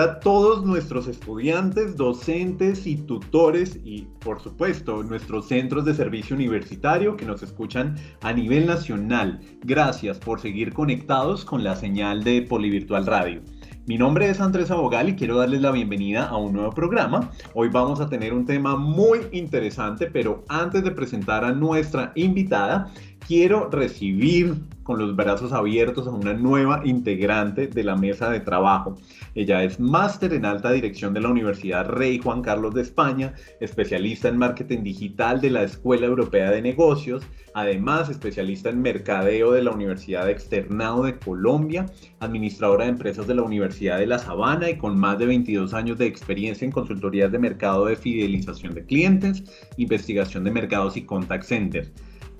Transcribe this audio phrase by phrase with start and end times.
[0.00, 7.16] A todos nuestros estudiantes, docentes y tutores y por supuesto nuestros centros de servicio universitario
[7.16, 9.40] que nos escuchan a nivel nacional.
[9.62, 13.42] Gracias por seguir conectados con la señal de Polivirtual Radio.
[13.86, 17.30] Mi nombre es Andrés Abogal y quiero darles la bienvenida a un nuevo programa.
[17.54, 22.92] Hoy vamos a tener un tema muy interesante, pero antes de presentar a nuestra invitada,
[23.26, 28.96] quiero recibir con los brazos abiertos a una nueva integrante de la mesa de trabajo.
[29.34, 34.28] Ella es máster en alta dirección de la Universidad Rey Juan Carlos de España, especialista
[34.28, 39.72] en marketing digital de la Escuela Europea de Negocios, además especialista en mercadeo de la
[39.72, 41.86] Universidad Externado de Colombia,
[42.20, 45.98] administradora de empresas de la Universidad de La Sabana y con más de 22 años
[45.98, 49.42] de experiencia en consultorías de mercado de fidelización de clientes,
[49.78, 51.90] investigación de mercados y contact centers.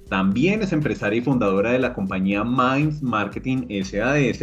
[0.08, 4.40] También es empresaria y fundadora de la compañía Minds Marketing SAS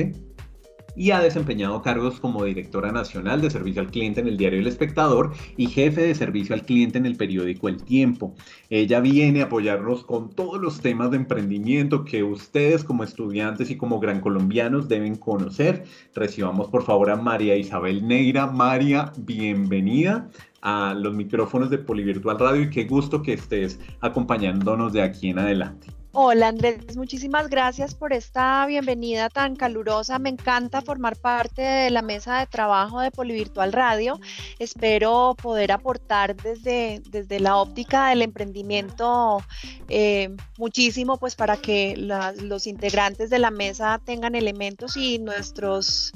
[0.95, 4.67] y ha desempeñado cargos como directora nacional de servicio al cliente en el diario El
[4.67, 8.35] Espectador y jefe de servicio al cliente en el periódico El Tiempo.
[8.69, 13.77] Ella viene a apoyarnos con todos los temas de emprendimiento que ustedes como estudiantes y
[13.77, 15.83] como gran colombianos deben conocer.
[16.13, 18.47] Recibamos por favor a María Isabel Neira.
[18.47, 20.29] María, bienvenida
[20.61, 25.39] a los micrófonos de Polivirtual Radio y qué gusto que estés acompañándonos de aquí en
[25.39, 26.02] adelante.
[26.15, 30.19] Hola Andrés, muchísimas gracias por esta bienvenida tan calurosa.
[30.19, 34.19] Me encanta formar parte de la mesa de trabajo de Polivirtual Radio.
[34.59, 39.43] Espero poder aportar desde, desde la óptica del emprendimiento
[39.89, 40.29] eh,
[40.59, 46.13] muchísimo, pues para que los integrantes de la mesa tengan elementos y nuestros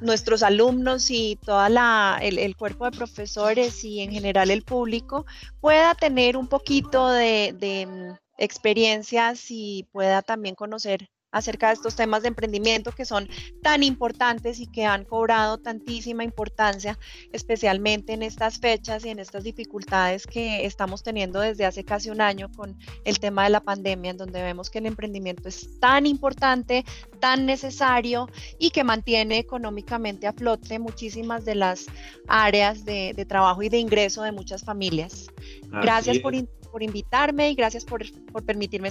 [0.00, 5.26] nuestros alumnos y todo el, el, cuerpo de profesores y en general el público
[5.60, 12.28] pueda tener un poquito de, experiencias y pueda también conocer acerca de estos temas de
[12.28, 13.28] emprendimiento que son
[13.62, 16.98] tan importantes y que han cobrado tantísima importancia,
[17.32, 22.20] especialmente en estas fechas y en estas dificultades que estamos teniendo desde hace casi un
[22.20, 26.06] año con el tema de la pandemia, en donde vemos que el emprendimiento es tan
[26.06, 26.84] importante,
[27.18, 31.86] tan necesario y que mantiene económicamente a flote muchísimas de las
[32.28, 35.28] áreas de, trabajo y de ingreso de muchas familias.
[35.70, 36.34] Gracias por,
[36.72, 38.02] por, invitarme y gracias por,
[38.32, 38.88] por permitirme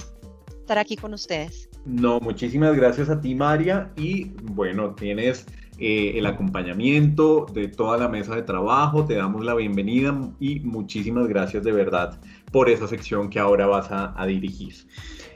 [0.48, 1.68] estar aquí con ustedes.
[1.84, 3.92] No, muchísimas gracias a ti, María.
[3.96, 5.46] Y bueno, tienes
[5.78, 9.04] eh, el acompañamiento de toda la mesa de trabajo.
[9.04, 12.20] Te damos la bienvenida y muchísimas gracias de verdad
[12.52, 14.74] por esa sección que ahora vas a, a dirigir.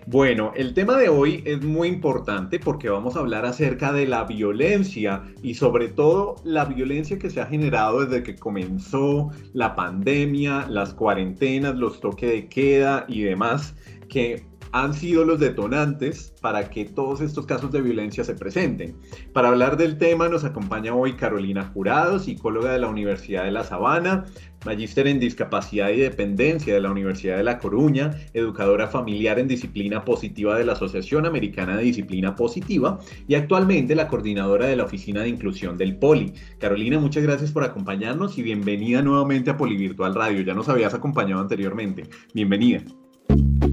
[0.08, 4.22] Bueno, el tema de hoy es muy importante porque vamos a hablar acerca de la
[4.22, 10.68] violencia y sobre todo la violencia que se ha generado desde que comenzó la pandemia,
[10.68, 13.74] las cuarentenas, los toques de queda y demás
[14.08, 18.96] que han sido los detonantes para que todos estos casos de violencia se presenten.
[19.32, 23.64] Para hablar del tema nos acompaña hoy Carolina Jurado, psicóloga de la Universidad de La
[23.64, 24.24] Sabana,
[24.64, 30.04] magíster en discapacidad y dependencia de la Universidad de La Coruña, educadora familiar en disciplina
[30.04, 35.22] positiva de la Asociación Americana de Disciplina Positiva y actualmente la coordinadora de la Oficina
[35.22, 36.32] de Inclusión del Poli.
[36.58, 40.42] Carolina, muchas gracias por acompañarnos y bienvenida nuevamente a Polivirtual Radio.
[40.42, 42.08] Ya nos habías acompañado anteriormente.
[42.34, 42.82] Bienvenida.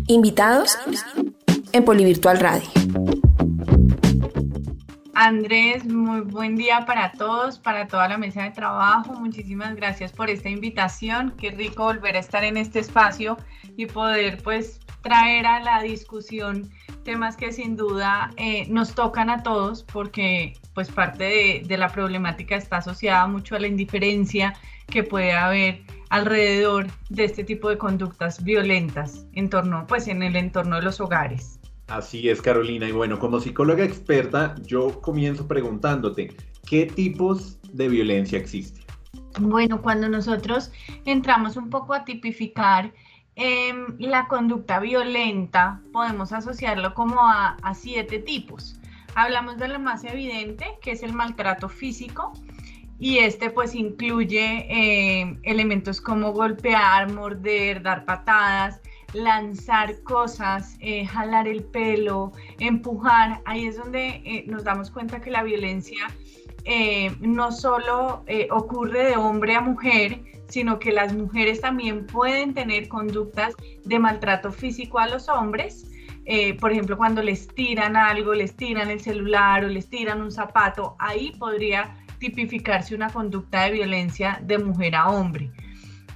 [0.07, 0.77] Invitados
[1.71, 2.67] en Polivirtual Radio.
[5.13, 9.13] Andrés, muy buen día para todos, para toda la mesa de trabajo.
[9.13, 11.33] Muchísimas gracias por esta invitación.
[11.37, 13.37] Qué rico volver a estar en este espacio
[13.77, 16.69] y poder pues traer a la discusión
[17.03, 21.89] temas que sin duda eh, nos tocan a todos porque pues parte de, de la
[21.89, 24.53] problemática está asociada mucho a la indiferencia
[24.87, 25.81] que puede haber
[26.13, 31.01] alrededor de este tipo de conductas violentas en torno, pues en el entorno de los
[31.01, 31.59] hogares.
[31.87, 32.87] Así es, Carolina.
[32.87, 36.35] Y bueno, como psicóloga experta, yo comienzo preguntándote,
[36.67, 38.83] ¿qué tipos de violencia existen?
[39.39, 40.71] Bueno, cuando nosotros
[41.05, 42.93] entramos un poco a tipificar
[43.33, 48.79] em, la conducta violenta, podemos asociarlo como a, a siete tipos.
[49.15, 52.33] Hablamos de lo más evidente, que es el maltrato físico,
[53.03, 58.79] y este pues incluye eh, elementos como golpear, morder, dar patadas,
[59.11, 65.31] lanzar cosas, eh, jalar el pelo, empujar, ahí es donde eh, nos damos cuenta que
[65.31, 66.07] la violencia
[67.19, 73.53] no solo ocurre de hombre a mujer, sino que las mujeres también pueden tener conductas
[73.83, 75.91] de maltrato físico a los hombres.
[76.61, 80.95] por ejemplo, cuando les tiran algo, les tiran el celular o les tiran un zapato,
[80.99, 85.51] ahí podría tipificarse una conducta de violencia de mujer a hombre.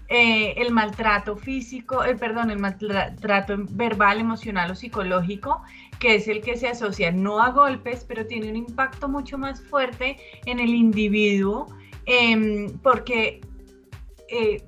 [0.07, 5.61] Eh, el maltrato físico, el perdón, el maltrato verbal, emocional o psicológico,
[5.99, 9.61] que es el que se asocia no a golpes, pero tiene un impacto mucho más
[9.61, 10.15] fuerte
[10.45, 11.67] en el individuo,
[12.05, 13.41] em, porque
[14.29, 14.63] eh,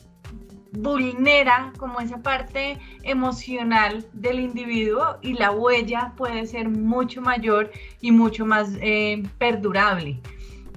[0.74, 7.72] vulnera como esa parte emocional del individuo y la huella puede ser mucho mayor
[8.02, 10.20] y mucho más eh, perdurable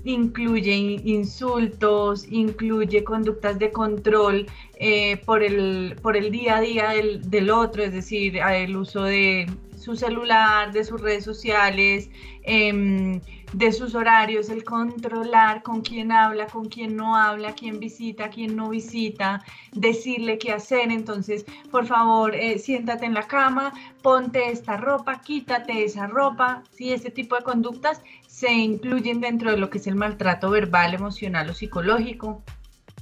[0.04, 4.46] incluye insultos, incluye conductas de control
[4.78, 9.04] eh, por, el, por el día a día del, del, otro, es decir, el uso
[9.04, 9.46] de
[9.82, 12.08] su celular, de sus redes sociales,
[12.44, 13.20] em,
[13.52, 18.56] de sus horarios, el controlar con quién habla, con quién no habla, quién visita, quién
[18.56, 20.90] no visita, decirle qué hacer.
[20.90, 23.72] Entonces, por favor, eh, siéntate en la cama,
[24.02, 26.62] ponte esta ropa, quítate esa ropa.
[26.70, 28.02] Si este tipo de conductas
[28.42, 32.42] se incluyen dentro de lo que es el maltrato verbal, emocional o psicológico.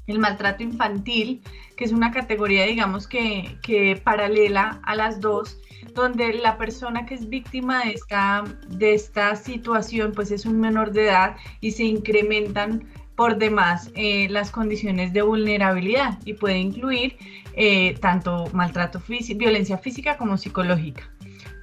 [0.07, 1.41] El maltrato infantil,
[1.79, 5.59] que es una categoría, digamos, que, que paralela a las dos,
[5.95, 10.93] donde la persona que es víctima de esta, de esta situación pues es un menor
[10.93, 12.87] de edad y se incrementan
[13.17, 17.17] por demás eh, las condiciones de vulnerabilidad y puede incluir
[17.55, 21.11] eh, tanto maltrato físico, violencia física como psicológica.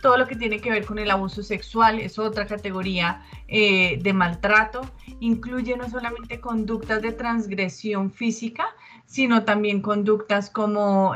[0.01, 4.13] Todo lo que tiene que ver con el abuso sexual es otra categoría eh, de
[4.13, 4.81] maltrato.
[5.19, 8.67] Incluye no solamente conductas de transgresión física,
[9.05, 11.13] sino también conductas como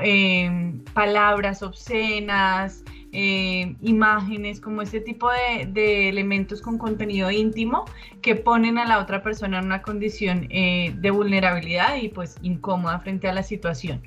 [0.93, 2.83] palabras obscenas,
[3.13, 7.83] eh, imágenes, como este tipo de, elementos con contenido íntimo
[8.21, 12.99] que ponen a la otra persona en una condición eh, de vulnerabilidad y pues incómoda
[12.99, 14.01] frente a la situación.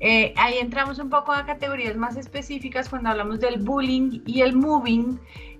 [0.00, 4.56] Eh, ahí entramos un poco a categorías más específicas cuando hablamos del bullying y el
[4.56, 5.18] moving,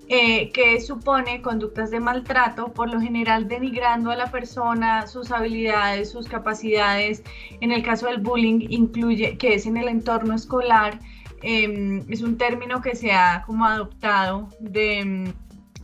[0.09, 6.27] que supone conductas de maltrato, por lo general denigrando a la persona, sus habilidades, sus
[6.27, 7.23] capacidades.
[7.61, 10.99] En el caso del bullying incluye que es en el entorno escolar,
[11.43, 15.33] Em, es un término que se ha como adoptado de,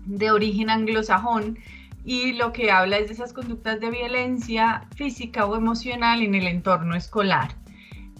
[0.05, 1.58] de origen anglosajón
[2.05, 6.47] y lo que habla es de esas conductas de violencia física o emocional en el
[6.47, 7.55] entorno escolar.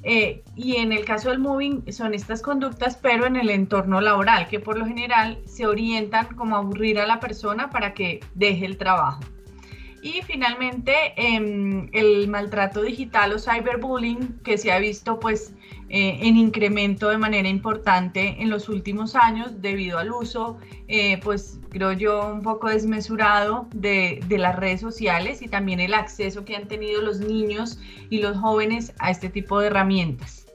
[0.09, 4.47] Eh, y en el caso del moving son estas conductas, pero en el entorno laboral,
[4.47, 8.67] que por lo general se orientan como a aburrir a la persona para que deje
[8.67, 9.19] el trabajo.
[10.07, 15.53] Y finalmente, em, el maltrato digital o cyberbullying, que se ha visto pues
[15.89, 21.59] eh, en incremento de manera importante en los últimos años debido al uso, eh, pues
[21.71, 26.69] creo yo, un poco desmesurado de, las redes sociales y también el acceso que han
[26.69, 30.47] tenido los niños y los jóvenes a este tipo de herramientas.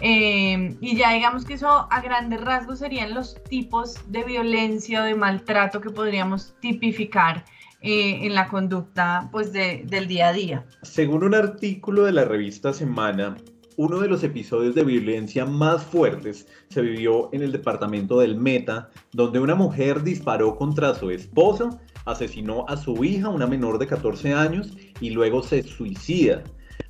[0.00, 5.04] Eh, y ya digamos que eso a grandes rasgos serían los tipos de violencia o
[5.04, 7.44] de maltrato que podríamos tipificar
[7.80, 10.66] en la conducta pues del día a día.
[10.82, 13.36] Según un artículo de la revista Semana,
[13.76, 18.90] uno de los episodios de violencia más fuertes se vivió en el departamento del Meta,
[19.12, 21.70] donde una mujer disparó contra su esposa,
[22.04, 26.42] asesinó a su hija, una menor de 14 años, y luego se suicida.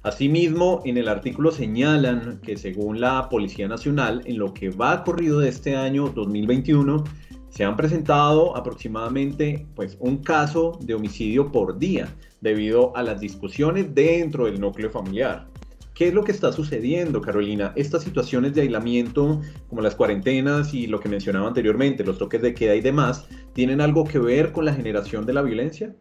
[0.02, 5.38] Asimismo, en el artículo señalan que según la Policía Nacional, en lo que va corrido
[5.38, 7.04] de este año 2021,
[7.50, 12.08] se han presentado aproximadamente pues, un caso de homicidio por día
[12.40, 15.46] debido a las discusiones dentro del núcleo familiar.
[15.94, 17.72] ¿Qué es lo que está sucediendo, Carolina?
[17.76, 22.54] Estas situaciones de aislamiento, como las cuarentenas y lo que mencionaba anteriormente, los toques de
[22.54, 25.94] queda y demás, ¿tienen algo que ver con la generación de la violencia?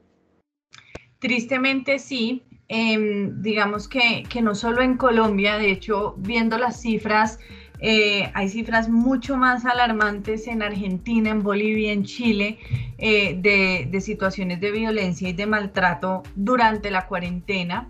[1.20, 2.44] Tristemente sí.
[2.70, 7.39] Em, digamos que, no solo en Colombia, de hecho, viendo las cifras,
[7.82, 12.58] eh, hay cifras mucho más alarmantes en Argentina, en Bolivia, en Chile,
[12.98, 17.90] eh, de, de situaciones de violencia y de maltrato durante la cuarentena.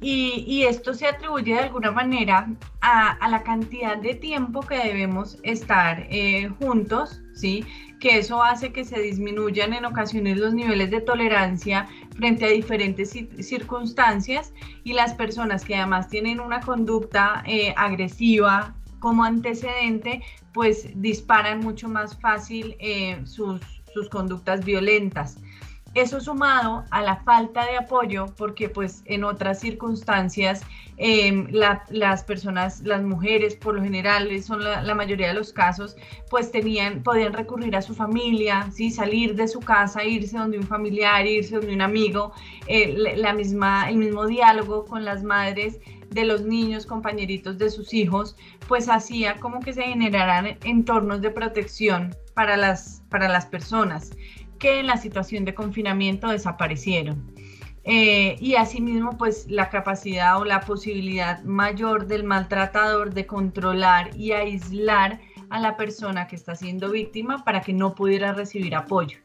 [0.00, 2.50] Y, esto se atribuye de alguna manera
[2.82, 7.64] a, la cantidad de tiempo que debemos estar eh, juntos, ¿sí?
[7.98, 13.10] que eso hace que se disminuyan en ocasiones los niveles de tolerancia frente a diferentes
[13.40, 14.52] circunstancias
[14.84, 20.22] y las personas que además tienen una conducta eh, agresiva como antecedente,
[20.52, 23.60] pues disparan mucho más fácil eh, sus,
[23.92, 25.38] sus conductas violentas.
[25.94, 30.62] eso sumado a la falta de apoyo, porque pues en otras circunstancias
[30.98, 35.96] em, las personas, las mujeres por lo general, son la, mayoría de los casos,
[36.28, 38.90] pues tenían, podían recurrir a su familia, ¿sí?
[38.90, 42.32] salir de su casa, irse donde un familiar, irse donde un amigo,
[42.66, 45.78] eh, la misma, el mismo diálogo con las madres
[46.10, 48.36] de los niños, compañeritos de sus hijos,
[48.68, 54.10] pues hacía como que se generaran entornos de protección para las, para las personas
[54.58, 57.32] que en la situación de confinamiento desaparecieron.
[57.88, 64.32] Eh, y asimismo, pues la capacidad o la posibilidad mayor del maltratador de controlar y
[64.32, 65.20] aislar
[65.50, 69.18] a la persona que está siendo víctima para que no pudiera recibir apoyo.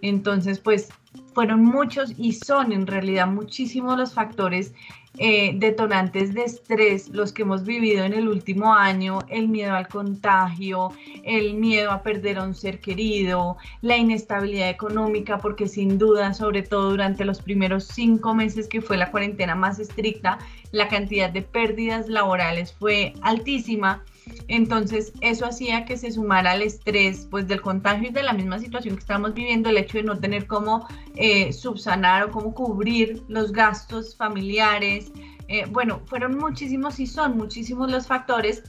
[0.00, 0.90] Entonces, pues
[1.34, 4.74] fueron muchos y son en realidad muchísimos los factores
[5.18, 9.86] eh, detonantes de estrés, los que hemos vivido en el último año, el miedo al
[9.86, 10.92] contagio,
[11.22, 16.62] el miedo a perder a un ser querido, la inestabilidad económica, porque sin duda, sobre
[16.62, 20.38] todo durante los primeros cinco meses que fue la cuarentena más estricta,
[20.72, 24.02] la cantidad de pérdidas laborales fue altísima
[24.48, 28.58] entonces, eso hacía que se sumara al estrés pues, del contagio y de la misma
[28.58, 33.22] situación que estamos viviendo, el hecho de no tener cómo eh, subsanar o cómo cubrir
[33.28, 35.12] los gastos familiares.
[35.48, 38.62] Eh, bueno, fueron muchísimos y son muchísimos los factores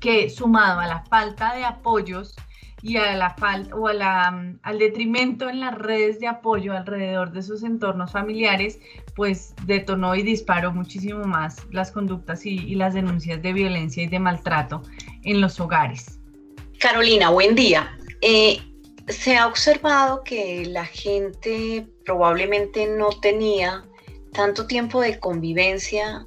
[0.00, 2.34] que sumado a la falta de apoyos
[2.82, 6.72] y a la falta o a la, mm, al detrimento en las redes de apoyo
[6.76, 8.80] alrededor de esos entornos familiares,
[9.14, 14.18] pues detonó y disparó muchísimo más las conductas y, las denuncias de violencia y de
[14.18, 14.82] maltrato
[15.22, 16.18] en los hogares.
[16.80, 17.96] Carolina, buen día.
[18.22, 18.58] Eh,
[19.06, 23.84] se ha observado que la gente probablemente no tenía
[24.32, 26.26] tanto tiempo de convivencia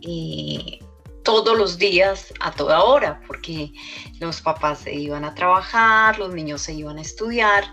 [0.00, 0.79] y
[1.22, 3.72] todos los días, a toda hora, porque
[4.18, 7.64] los papás se iban a trabajar, los niños se iban a estudiar,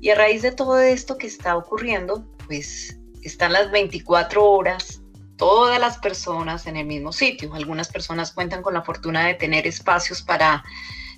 [0.00, 5.02] y a raíz de todo esto que está ocurriendo, pues están las 24 horas,
[5.36, 7.54] todas las personas en el mismo sitio.
[7.54, 10.62] Algunas personas cuentan con la fortuna de tener espacios para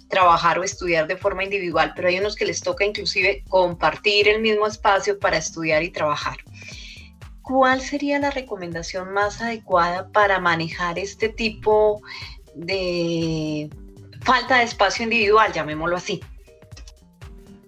[0.09, 4.40] trabajar o estudiar de forma individual, pero hay unos que les toca inclusive compartir el
[4.40, 6.37] mismo espacio para estudiar y trabajar.
[7.47, 12.03] ¿Cuál sería la recomendación más adecuada para manejar este tipo
[12.57, 13.71] de
[14.23, 16.21] falta de espacio individual, llamémoslo así?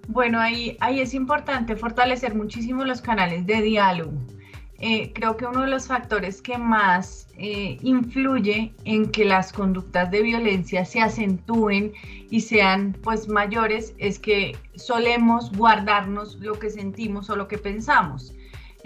[0.08, 4.18] Bueno, ahí, ahí es importante fortalecer muchísimo los canales de diálogo.
[4.80, 10.10] Eh, creo que uno de los factores que más eh, influye en que las conductas
[10.10, 11.92] de violencia se acentúen
[12.30, 18.34] y sean pues mayores es que solemos guardarnos lo que sentimos o lo que pensamos.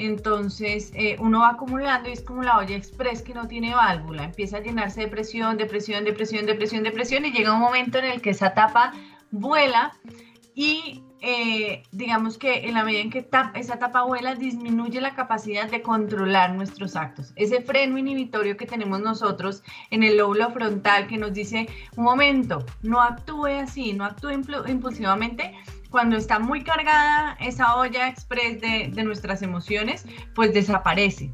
[0.06, 4.24] Entonces eh, uno va acumulando y es como la olla express que no tiene válvula,
[4.24, 7.52] empieza a llenarse de presión, de presión, de presión, de presión, de presión y llega
[7.52, 8.92] un momento en el que esa tapa
[9.30, 9.92] vuela
[10.54, 15.70] y eh, digamos que en la medida en que esa tapa vuela disminuye la capacidad
[15.70, 17.32] de controlar nuestros actos.
[17.36, 22.66] Ese freno inhibitorio que tenemos nosotros en el lóbulo frontal que nos dice, un momento,
[22.82, 25.54] no actúe así, no actúe impulsivamente,
[25.92, 31.30] cuando está muy cargada esa olla express de, nuestras emociones, pues desaparece.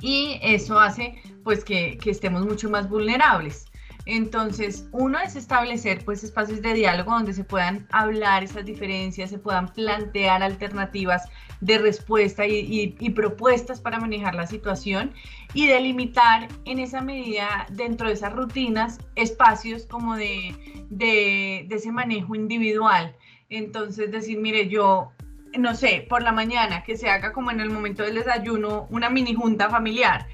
[0.00, 3.66] Y eso hace pues que, estemos mucho más vulnerables.
[4.06, 9.38] Entonces, uno es establecer pues espacios de diálogo donde se puedan hablar esas diferencias, se
[9.38, 11.26] puedan plantear alternativas
[11.60, 15.12] de respuesta y, propuestas para manejar la situación
[15.54, 20.54] y delimitar en esa medida dentro de esas rutinas espacios como de,
[20.90, 23.16] de ese manejo individual
[23.50, 25.12] entonces decir, mire, yo,
[25.58, 29.10] no sé, por la mañana que se haga como en el momento del desayuno una
[29.10, 30.26] mini junta familiar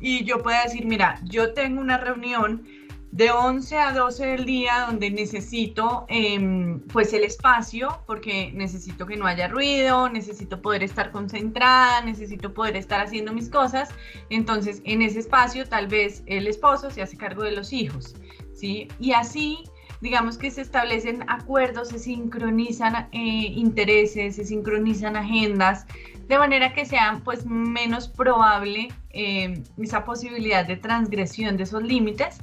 [0.00, 2.66] y yo pueda decir, mira, yo tengo una reunión
[3.14, 9.16] de 11 a 12 del día donde necesito em, pues el espacio porque necesito que
[9.16, 13.88] no haya ruido, necesito poder estar concentrada, necesito poder estar haciendo mis cosas.
[14.30, 18.16] Entonces en ese espacio tal vez el esposo se hace cargo de los hijos,
[18.52, 18.88] ¿sí?
[18.98, 19.62] Y así
[20.04, 25.86] digamos que se establecen acuerdos, se sincronizan eh, intereses, se sincronizan agendas,
[26.28, 32.36] de manera que sea pues menos probable eh, esa posibilidad de transgresión de esos límites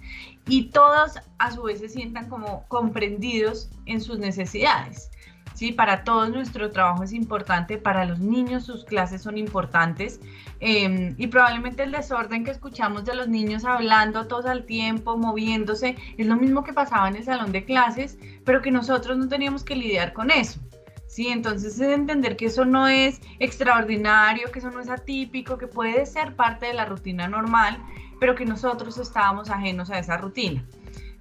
[0.47, 5.11] y todos a su vez se sientan como comprendidos en sus necesidades.
[5.61, 5.71] ¿Sí?
[5.71, 10.19] Para todos nuestro trabajo es importante, para los niños sus clases son importantes
[10.59, 15.97] em, y probablemente el desorden que escuchamos de los niños hablando todos al tiempo, moviéndose,
[16.17, 19.63] es lo mismo que pasaba en el salón de clases, pero que nosotros no teníamos
[19.63, 20.59] que lidiar con eso.
[21.05, 25.67] Sí, entonces es entender que eso no es extraordinario, que eso no es atípico, que
[25.67, 27.77] puede ser parte de la rutina normal,
[28.19, 30.65] pero que nosotros estábamos ajenos a esa rutina.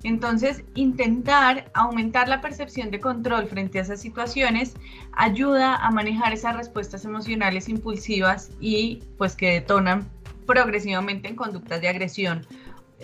[0.02, 4.74] Entonces, intentar aumentar la percepción de control frente a esas situaciones
[5.12, 10.08] ayuda a manejar esas respuestas emocionales impulsivas y pues que detonan
[10.46, 12.46] progresivamente en conductas de agresión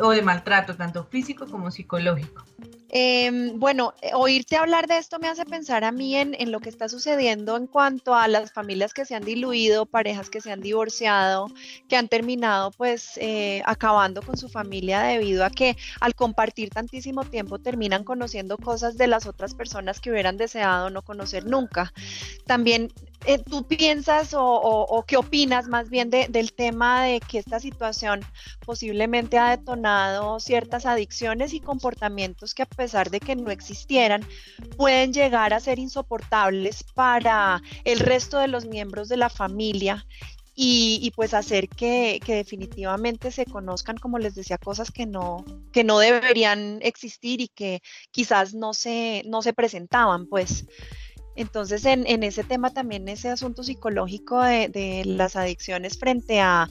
[0.01, 2.45] o de maltrato, tanto físico como psicológico.
[2.89, 6.69] Em, bueno, eh, oírte hablar de esto me hace pensar a mí en, lo que
[6.69, 10.61] está sucediendo en cuanto a las familias que se han diluido, parejas que se han
[10.61, 11.49] divorciado,
[11.89, 17.25] que han terminado pues eh, acabando con su familia debido a que al compartir tantísimo
[17.25, 21.93] tiempo terminan conociendo cosas de las otras personas que hubieran deseado no conocer nunca.
[22.47, 22.93] También
[23.25, 28.21] eh, ¿tú piensas o, qué opinas más bien del tema de que esta situación
[28.65, 34.27] posiblemente ha detonado ciertas adicciones y comportamientos que a pesar de que no existieran,
[34.77, 40.07] pueden llegar a ser insoportables para el resto de los miembros de la familia
[40.59, 45.99] y, pues hacer que, definitivamente se conozcan, como les decía, cosas que no, que no
[45.99, 50.65] deberían existir y que quizás no se, no se presentaban, pues.
[51.37, 56.69] Entonces, en, ese tema también ese asunto psicológico de, las adicciones frente a,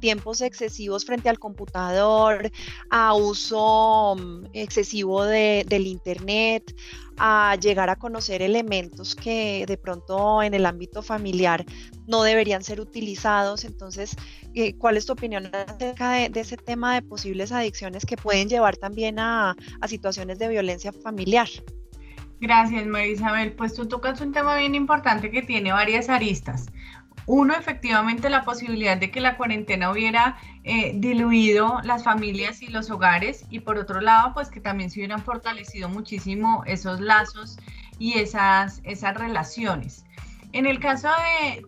[0.00, 2.50] tiempos excesivos frente al computador,
[2.90, 6.74] a uso mm, excesivo del Internet,
[7.16, 11.64] a llegar a conocer elementos que de pronto en el ámbito familiar
[12.06, 13.64] no deberían ser utilizados.
[13.64, 14.14] Entonces,
[14.54, 18.76] eh, ¿cuál es tu opinión acerca de, ese tema de posibles adicciones que pueden llevar
[18.76, 21.48] también a situaciones de violencia familiar?
[22.42, 23.52] Gracias, María Isabel.
[23.52, 26.66] Pues tú tocas un tema bien importante que tiene varias aristas.
[27.26, 32.90] Uno, efectivamente, la posibilidad de que la cuarentena hubiera eh, diluido las familias y los
[32.90, 37.58] hogares y por otro lado, pues que también se hubieran fortalecido muchísimo esos lazos
[38.00, 40.04] y esas, esas relaciones.
[40.52, 41.10] En el caso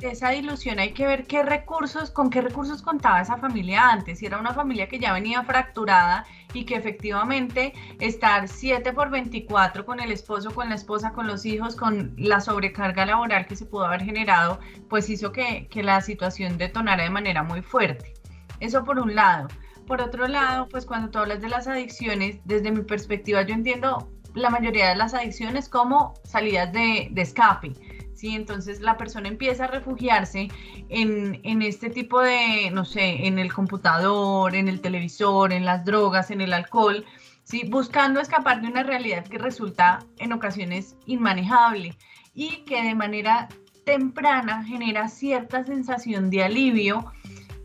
[0.00, 4.19] de, esa dilución hay que ver qué recursos, con qué recursos contaba esa familia antes.
[4.19, 9.84] Si era una familia que ya venía fracturada y que efectivamente estar 7 por 24
[9.84, 13.66] con el esposo, con la esposa, con los hijos, con la sobrecarga laboral que se
[13.66, 18.14] pudo haber generado, pues hizo que, que la situación detonara de manera muy fuerte.
[18.61, 19.49] Eso por un lado.
[19.87, 24.10] Por otro lado, pues cuando tú hablas de las adicciones, desde mi perspectiva yo entiendo
[24.34, 27.73] la mayoría de las adicciones como salidas de, de escape
[28.15, 28.35] ¿sí?
[28.35, 30.49] Entonces la persona empieza a refugiarse
[30.89, 36.31] en, este tipo de, no sé, en el computador, en el televisor, en las drogas,
[36.31, 37.05] en el alcohol,
[37.43, 37.65] ¿sí?
[37.69, 41.97] Buscando escapar de una realidad que resulta en ocasiones inmanejable
[42.35, 43.49] y que de manera
[43.85, 47.13] temprana genera cierta sensación de alivio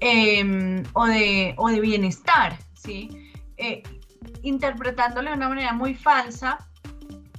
[0.02, 3.10] em, o, de, o, de, bienestar, ¿sí?
[3.58, 3.84] Eh,
[4.42, 6.69] de una manera muy falsa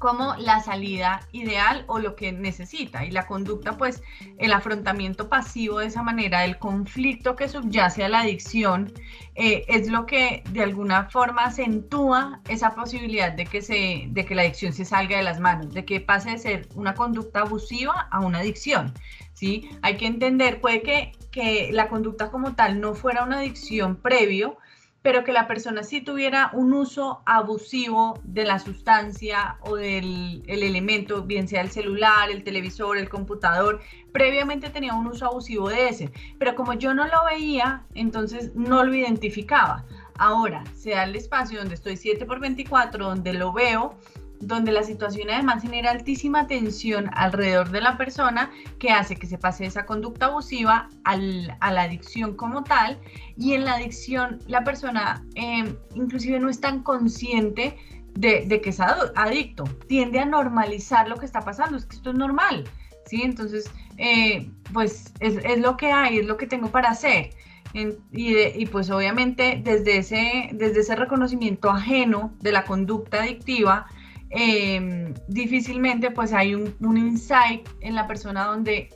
[0.00, 3.04] como la salida ideal o lo que necesita.
[3.04, 4.02] Y la conducta, pues
[4.38, 8.92] el afrontamiento pasivo de esa manera, el conflicto que subyace a la adicción,
[9.34, 14.34] eh, es lo que de alguna forma acentúa esa posibilidad de que, se, de que
[14.34, 18.08] la adicción se salga de las manos, de que pase de ser una conducta abusiva
[18.10, 18.94] a una adicción.
[19.34, 19.68] ¿sí?
[19.82, 24.56] Hay que entender, puede que, que la conducta como tal no fuera una adicción previo,
[25.02, 30.62] pero que la persona sí tuviera un uso abusivo de la sustancia o del el
[30.62, 33.80] elemento, bien sea el celular, el televisor, el computador,
[34.12, 38.84] previamente tenía un uso abusivo de ese, pero como yo no lo veía, entonces no
[38.84, 39.84] lo identificaba.
[40.18, 43.94] Ahora, sea el espacio donde estoy 7 por 24, donde lo veo,
[44.40, 49.38] donde la situación además genera altísima tensión alrededor de la persona que hace que se
[49.38, 52.98] pase esa conducta abusiva a la adicción como tal
[53.37, 57.76] y en la adicción la persona em, inclusive no es tan consciente
[58.14, 62.16] de, que es adicto, tiende a normalizar lo que está pasando, es que esto es
[62.16, 62.64] normal,
[63.07, 63.22] ¿sí?
[63.22, 67.31] Entonces, eh, pues es, lo que hay, es lo que tengo para hacer.
[67.72, 73.87] y, y, pues obviamente desde ese, desde ese reconocimiento ajeno de la conducta adictiva,
[74.30, 78.90] Em, difícilmente pues hay un, insight en la persona donde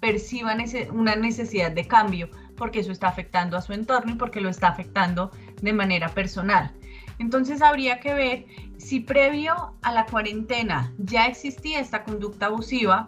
[0.00, 0.56] perciba
[0.90, 4.68] una necesidad de cambio porque eso está afectando a su entorno y porque lo está
[4.68, 5.30] afectando
[5.60, 6.72] de manera personal.
[7.18, 8.46] Entonces habría que ver
[8.78, 13.06] si previo a la cuarentena ya existía esta conducta abusiva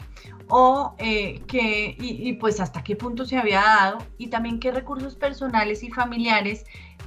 [0.48, 5.16] o eh, que, y, pues hasta qué punto se había dado y también qué recursos
[5.16, 6.64] personales y familiares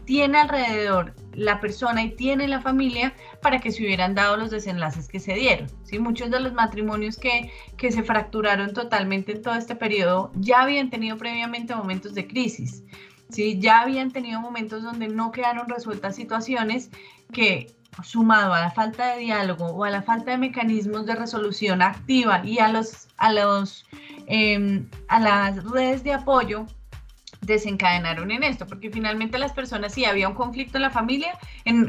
[0.07, 5.09] tiene alrededor la persona y tiene la familia para que se hubieran dado los desenlaces
[5.09, 5.67] que se dieron.
[5.83, 5.99] ¿sí?
[5.99, 10.89] Muchos de los matrimonios que, que se fracturaron totalmente en todo este periodo ya habían
[10.89, 12.83] tenido previamente momentos de crisis.
[13.29, 13.59] ¿sí?
[13.59, 16.89] Ya habían tenido momentos donde no quedaron resueltas situaciones
[17.33, 21.81] que sumado a la falta de diálogo o a la falta de mecanismos de resolución
[21.81, 23.85] activa y a los a los
[24.27, 26.67] em, a las redes de apoyo
[27.47, 31.39] desencadenaron en esto, porque finalmente las personas, si había un conflicto en la familia,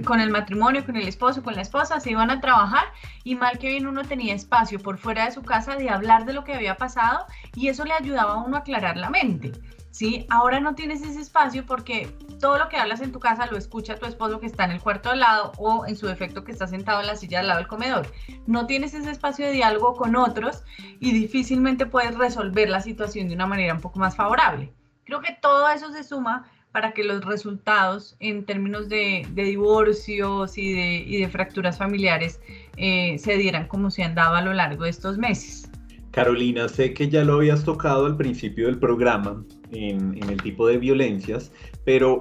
[0.05, 2.85] con el matrimonio, con el esposo, con la esposa, se iban a trabajar
[3.25, 6.33] y mal que bien uno tenía espacio por fuera de su casa de hablar de
[6.33, 9.53] lo que había pasado y eso le ayudaba a uno a aclarar la mente.
[9.90, 10.27] ¿sí?
[10.31, 12.09] Ahora no tienes ese espacio porque
[12.40, 14.81] todo lo que hablas en tu casa lo escucha tu esposo que está en el
[14.81, 17.59] cuarto al lado o en su defecto que está sentado en la silla al lado
[17.59, 18.07] del comedor.
[18.47, 20.62] No tienes ese espacio de diálogo con otros
[21.01, 24.73] y difícilmente puedes resolver la situación de una manera un poco más favorable.
[25.09, 31.18] Creo que todo eso se suma para que los resultados en términos de, divorcios y
[31.18, 32.42] de, fracturas familiares
[32.77, 35.71] eh, se dieran como se han dado a lo largo de estos meses.
[36.11, 40.77] Carolina, sé que ya lo habías tocado al principio del programa en, el tipo de
[40.77, 41.53] violencias,
[41.87, 42.21] pero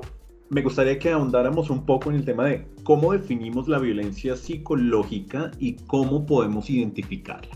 [0.49, 5.51] me gustaría que ahondáramos un poco en el tema de cómo definimos la violencia psicológica
[5.59, 7.51] y cómo podemos identificarla.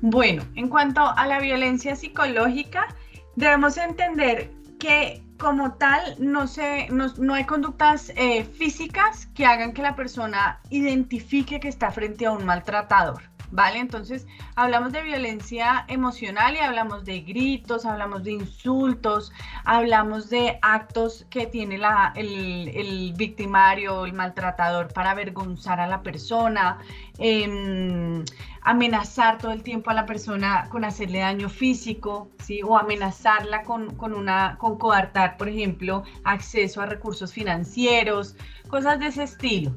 [0.00, 2.88] Bueno, en cuanto a la violencia psicológica,
[3.36, 9.82] debemos entender que como tal no, se, no, hay conductas eh, físicas que hagan que
[9.82, 13.22] la persona identifique que está frente a un maltratador.
[13.54, 13.78] ¿Vale?
[13.78, 19.30] Entonces hablamos de violencia emocional y hablamos de gritos, hablamos de insultos,
[19.64, 26.02] hablamos de actos que tiene la, el, el, victimario, el maltratador para avergonzar a la
[26.02, 26.78] persona,
[27.18, 28.24] eh,
[28.62, 32.60] amenazar todo el tiempo a la persona con hacerle daño físico, ¿sí?
[32.64, 38.34] O amenazarla con, con, una, con coartar, por ejemplo, acceso a recursos financieros,
[38.68, 39.72] cosas de ese estilo.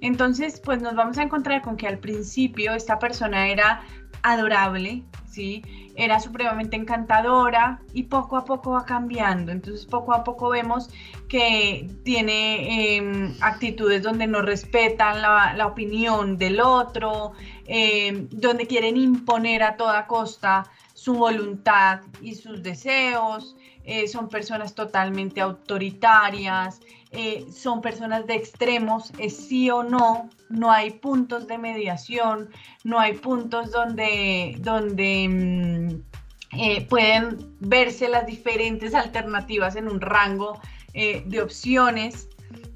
[0.00, 3.82] Entonces, pues nos vamos a encontrar con que al principio esta persona era
[4.22, 5.62] adorable, ¿sí?
[5.96, 9.50] Era supremamente encantadora y poco a poco va cambiando.
[9.50, 10.90] Entonces, poco a poco vemos
[11.28, 17.32] que tiene em, actitudes donde no respetan la, opinión del otro,
[17.66, 24.74] em, donde quieren imponer a toda costa su voluntad y sus deseos, eh, son personas
[24.74, 31.58] totalmente autoritarias, eh, son personas de extremos, es sí o no, no hay puntos de
[31.58, 32.50] mediación,
[32.84, 40.60] no hay puntos donde, donde mm, eh, pueden verse las diferentes alternativas en un rango
[40.94, 42.28] de opciones,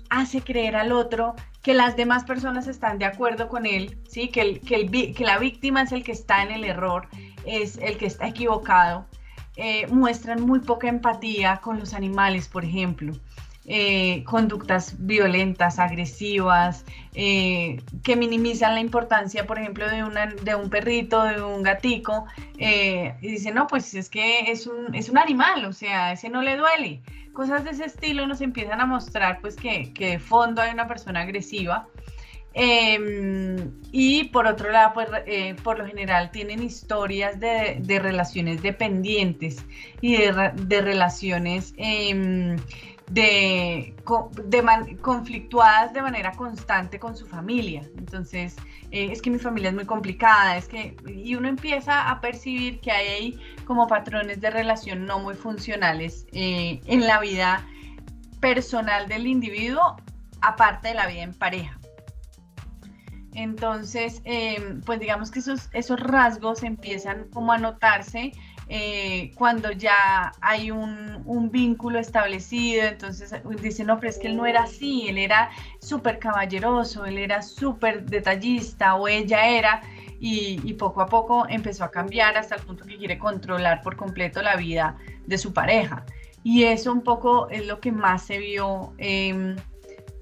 [0.09, 4.29] hace creer al otro que las demás personas están de acuerdo con él, ¿sí?
[4.29, 7.09] que, el, que, el, que la víctima es el que está en el error,
[7.47, 9.07] es el que está equivocado.
[9.91, 13.15] Muestran muy poca empatía con los animales, por ejemplo.
[13.65, 16.85] Eh, conductas violentas, agresivas,
[17.15, 22.27] eh, que minimizan la importancia, por ejemplo, de, una, de un perrito, de un gatico,
[22.59, 26.29] eh, y dicen, no, pues es que es un, es un animal, o sea, ese
[26.29, 27.03] no le duele.
[27.33, 30.89] Cosas de ese estilo nos empiezan a mostrar pues que, que de fondo hay una
[30.89, 31.87] persona agresiva.
[32.55, 35.09] Em, y por otro lado, pues
[35.63, 39.65] por lo general tienen historias de, relaciones dependientes
[40.01, 42.57] y de, de relaciones em,
[43.13, 43.95] de,
[45.01, 47.83] conflictuadas de manera constante con su familia.
[47.99, 48.57] Entonces,
[48.91, 52.81] eh, es que mi familia es muy complicada, es que, y uno empieza a percibir
[52.81, 57.67] que hay como patrones de relación no muy funcionales eh, en la vida
[58.41, 59.97] personal del individuo,
[60.41, 61.79] aparte de la vida en pareja.
[63.35, 68.33] Entonces, eh, pues digamos que esos, esos rasgos empiezan como a notarse
[68.69, 74.47] eh, cuando ya hay un, vínculo establecido, entonces dicen, no, pero es que él no
[74.47, 79.83] era así, él era súper caballeroso, él era súper detallista o ella era,
[80.19, 84.41] y, poco a poco empezó a cambiar hasta el punto que quiere controlar por completo
[84.41, 86.07] la vida de su pareja.
[86.43, 89.57] Y eso un poco es lo que más se vio, em,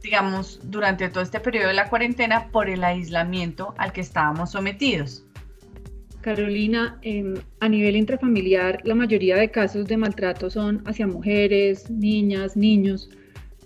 [0.03, 5.25] digamos, durante todo este periodo de la cuarentena por el aislamiento al que estábamos sometidos.
[6.21, 12.57] Carolina, em, a nivel intrafamiliar, la mayoría de casos de maltrato son hacia mujeres, niñas,
[12.57, 13.09] niños,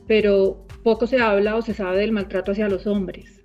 [0.07, 3.41] pero poco se habla o se sabe del maltrato hacia los hombres.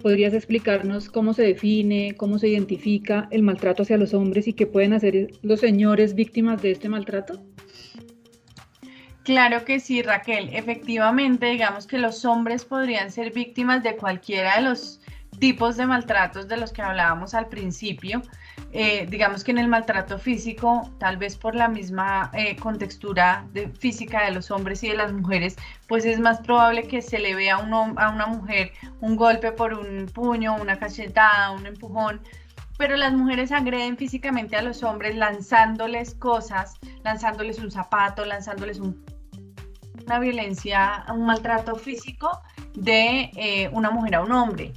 [0.00, 4.66] ¿Podrías explicarnos cómo se define, cómo se identifica el maltrato hacia los hombres y qué
[4.66, 7.40] pueden hacer los señores víctimas de este maltrato?
[9.24, 10.50] Claro que sí, Raquel.
[10.52, 15.00] Efectivamente, digamos que los hombres podrían ser víctimas de cualquiera de los
[15.38, 18.22] tipos de maltratos de los que hablábamos al principio.
[18.72, 23.68] Eh, digamos que en el maltrato físico, tal vez por la misma eh, contextura de,
[23.68, 25.56] física de los hombres y de las mujeres,
[25.86, 29.74] pues es más probable que se le vea a, a una mujer un golpe por
[29.74, 32.20] un puño, una cachetada, un empujón,
[32.78, 39.04] pero las mujeres agreden físicamente a los hombres lanzándoles cosas, lanzándoles un zapato, lanzándoles un,
[40.18, 42.30] violencia, un maltrato físico
[42.74, 44.72] de eh, una mujer a un hombre.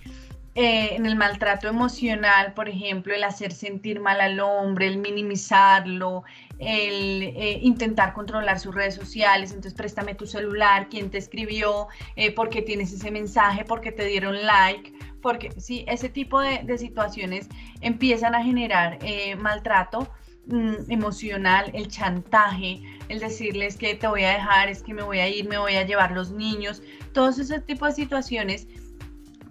[0.57, 6.23] eh, en el maltrato emocional, por ejemplo, el hacer sentir mal al hombre, el minimizarlo,
[6.59, 12.31] el eh, intentar controlar sus redes sociales, entonces préstame tu celular, quién te escribió, eh,
[12.31, 16.77] por qué tienes ese mensaje, por qué te dieron like, porque sí, ese tipo de,
[16.77, 17.49] situaciones
[17.81, 18.97] empiezan a generar
[19.37, 20.07] maltrato
[20.47, 25.19] mm, emocional, el chantaje, el decirles que te voy a dejar, es que me voy
[25.19, 26.81] a ir, me voy a llevar los niños,
[27.13, 28.67] todos esos tipos de situaciones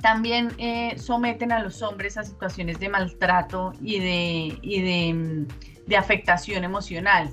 [0.04, 5.96] también eh, someten a los hombres a situaciones de maltrato y de, de, mm, de
[5.96, 7.30] afectación emocional.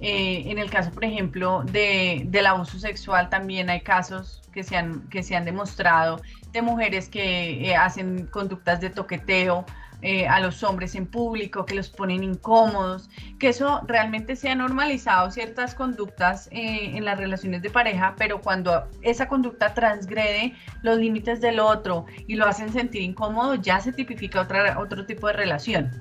[0.00, 4.76] Eh, en el caso, por ejemplo, de, del abuso sexual, también hay casos que se
[4.76, 6.20] han, que se han demostrado
[6.52, 9.64] de mujeres que eh, hacen conductas de toqueteo
[10.04, 14.54] eh, a los hombres en público, que los ponen incómodos, que eso realmente se ha
[14.56, 20.98] normalizado ciertas conductas eh, en las relaciones de pareja, pero cuando esa conducta transgrede los
[20.98, 25.34] límites del otro y lo hacen sentir incómodo, ya se tipifica otra, otro tipo de
[25.34, 25.92] relación.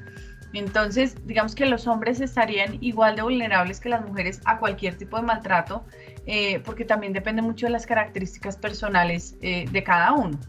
[0.54, 5.18] Entonces, digamos que los hombres estarían igual de vulnerables que las mujeres a cualquier tipo
[5.18, 5.86] de maltrato,
[6.26, 10.40] eh, porque también depende mucho de las características personales de cada uno.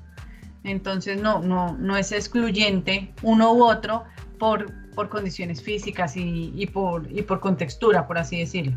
[0.64, 4.04] Entonces no, no, no es excluyente uno u otro
[4.38, 8.76] por, por condiciones físicas y, por, y por contextura, por así decirlo.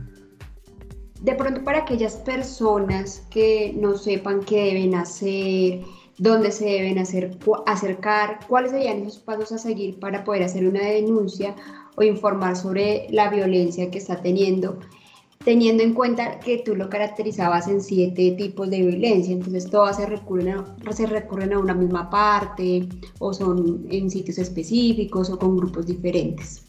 [1.22, 5.82] De pronto para aquellas personas que no sepan qué deben hacer,
[6.18, 10.82] dónde se deben hacer, acercar, cuáles serían esos pasos a seguir para poder hacer una
[10.82, 11.56] denuncia
[11.96, 14.80] o informar sobre la violencia que está teniendo
[15.46, 20.06] teniendo en cuenta que tú lo caracterizabas en siete tipos de violencia, entonces todas se
[20.08, 26.66] recurren a, una misma parte o son en sitios específicos o con grupos diferentes.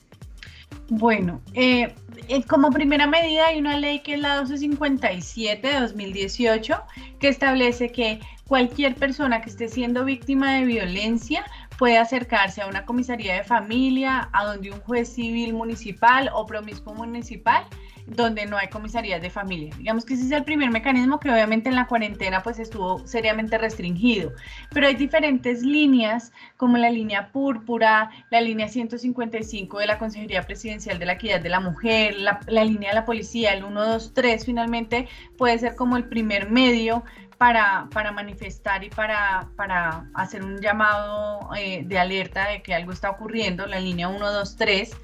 [0.88, 1.92] Bueno, eh,
[2.28, 6.74] eh, como primera medida hay una ley que es la 1257 de 2018
[7.18, 11.44] que establece que cualquier persona que esté siendo víctima de violencia
[11.78, 16.94] puede acercarse a una comisaría de familia, a donde un juez civil municipal o promiscuo
[16.94, 17.64] municipal
[18.06, 19.74] donde no hay comisarías de familia.
[19.76, 23.58] Digamos que ese es el primer mecanismo que obviamente en la cuarentena pues estuvo seriamente
[23.58, 24.32] restringido,
[24.70, 30.98] pero hay diferentes líneas como la línea púrpura, la línea 155 de la Consejería Presidencial
[30.98, 35.58] de la Equidad de la Mujer, la, línea de la policía, el 123 finalmente puede
[35.58, 37.02] ser como el primer medio
[37.38, 42.92] para, para, manifestar y para, para hacer un llamado eh, de alerta de que algo
[42.92, 44.96] está ocurriendo, la línea 123.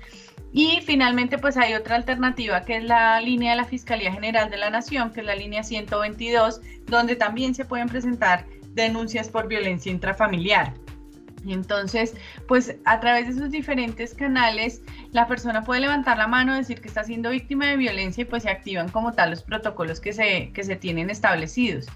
[0.52, 4.58] Y finalmente, pues hay otra alternativa que es la línea de la Fiscalía General de
[4.58, 9.90] la Nación, que es la línea 122, donde también se pueden presentar denuncias por violencia
[9.90, 10.74] intrafamiliar.
[11.46, 12.14] Entonces,
[12.46, 16.88] pues a través de esos diferentes canales, la persona puede levantar la mano, decir que
[16.88, 20.52] está siendo víctima de violencia y pues se activan como tal los protocolos que se,
[20.52, 21.86] que se tienen establecidos.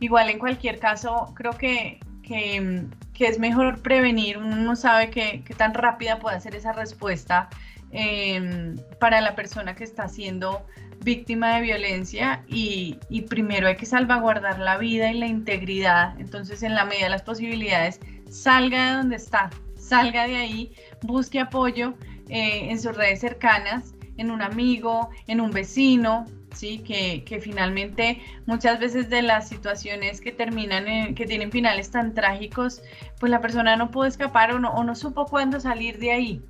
[0.00, 2.88] Igual en cualquier caso, creo que, que,
[3.20, 7.48] es mejor prevenir, uno no sabe qué tan rápida puede ser esa respuesta
[7.92, 10.66] Em, para la persona que está siendo
[11.04, 16.18] víctima de violencia y, primero hay que salvaguardar la vida y la integridad.
[16.18, 20.72] Entonces, en la medida de las posibilidades, salga de donde está, salga de ahí,
[21.02, 21.94] busque apoyo
[22.28, 26.78] eh, en sus redes cercanas, en un amigo, en un vecino, ¿sí?
[26.78, 32.82] Que, finalmente muchas veces de las situaciones que terminan, en, que tienen finales tan trágicos,
[33.20, 36.42] pues la persona no pudo escapar o no supo cuándo salir de ahí.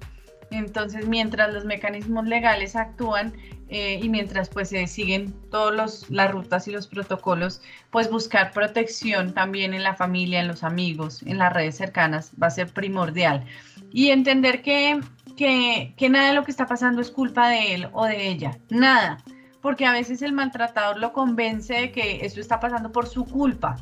[0.57, 3.33] Entonces, mientras los mecanismos legales actúan
[3.69, 9.35] eh, y mientras pues se siguen todas las rutas y los protocolos, pues buscar protección
[9.35, 13.45] también en la familia, en los amigos, en las redes cercanas va a ser primordial.
[13.93, 15.01] Y entender que,
[15.37, 18.57] que, que nada de lo que está pasando es culpa de él o de ella,
[18.71, 19.19] nada,
[19.61, 23.77] porque a veces el maltratador lo convence de que esto está pasando por su culpa.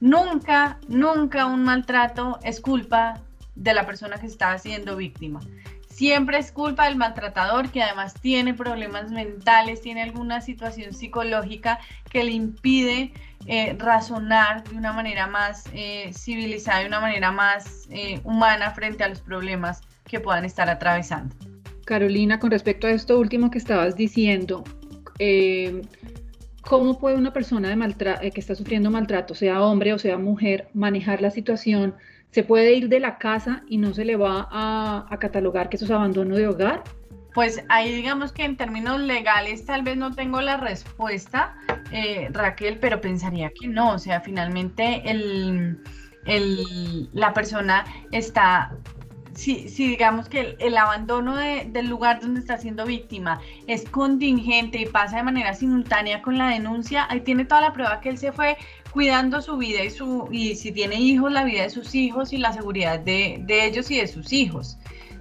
[0.00, 3.20] Nunca, nunca un maltrato es culpa
[3.54, 5.40] de la persona que está siendo víctima
[6.00, 12.24] siempre es culpa del maltratador que además tiene problemas mentales, tiene alguna situación psicológica que
[12.24, 13.12] le impide
[13.44, 19.04] eh, razonar de una manera más eh, civilizada, de una manera más eh, humana frente
[19.04, 21.36] a los problemas que puedan estar atravesando.
[21.84, 24.64] Carolina, con respecto a esto último que estabas diciendo,
[26.62, 31.30] ¿cómo puede una persona que está sufriendo maltrato, sea hombre o sea mujer, manejar la
[31.30, 31.94] situación?
[32.30, 35.84] ¿Se puede ir de la casa y no se le va a, catalogar que eso
[35.84, 36.84] es abandono de hogar?
[37.34, 41.56] Pues ahí digamos que en términos legales tal vez no tengo la respuesta,
[41.92, 43.92] eh, Raquel, pero pensaría que no.
[43.92, 45.80] O sea, finalmente el,
[47.12, 48.72] la persona está
[49.34, 55.16] si, digamos que el, abandono del lugar donde está siendo víctima es contingente y pasa
[55.16, 58.56] de manera simultánea con la denuncia, ahí tiene toda la prueba que él se fue
[58.92, 62.38] cuidando su vida y, su, y si tiene hijos, la vida de sus hijos y
[62.38, 64.78] la seguridad de, ellos y de sus hijos.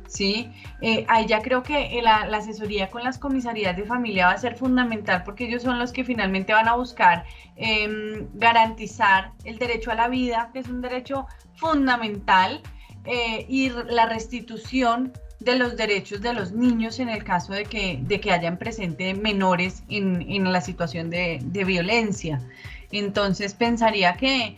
[0.07, 0.51] ¿sí?
[0.81, 4.55] Eh, ahí ya creo que la, asesoría con las comisarías de familia va a ser
[4.55, 7.25] fundamental porque ellos son los que finalmente van a buscar
[7.57, 12.61] em, garantizar el derecho a la vida, que es un derecho fundamental,
[13.05, 17.99] eh, y la restitución de los derechos de los niños en el caso de que,
[18.01, 22.41] de que hayan presente menores en, la situación de, violencia.
[22.91, 24.57] Entonces pensaría que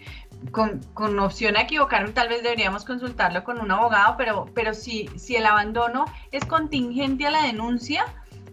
[0.52, 0.82] con,
[1.20, 5.46] opción a equivocarme, tal vez deberíamos consultarlo con un abogado, pero, pero si, si el
[5.46, 8.06] abandono es contingente a la denuncia,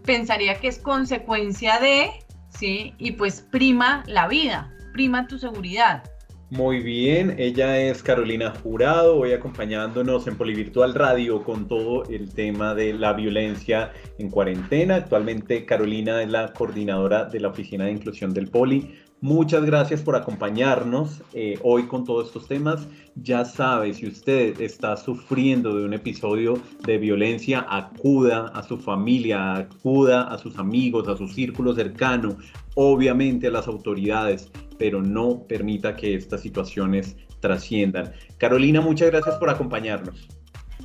[0.05, 2.11] pensaría que es consecuencia de,
[2.49, 2.93] ¿sí?
[2.99, 6.03] Y pues prima la vida, prima tu seguridad.
[6.51, 12.73] Muy bien, ella es Carolina Jurado, hoy acompañándonos en Polivirtual Radio con todo el tema
[12.73, 14.95] de la violencia en cuarentena.
[14.95, 18.95] Actualmente Carolina es la coordinadora de la Oficina de Inclusión del Poli.
[19.21, 22.87] Muchas gracias por acompañarnos eh, hoy con todos estos temas.
[23.15, 29.53] Ya sabe, si usted está sufriendo de un episodio de violencia, acuda a su familia,
[29.55, 32.37] acuda a sus amigos, a su círculo cercano,
[32.73, 38.11] obviamente a las autoridades, pero no permita que estas situaciones trasciendan.
[38.37, 40.27] Carolina, muchas gracias por acompañarnos.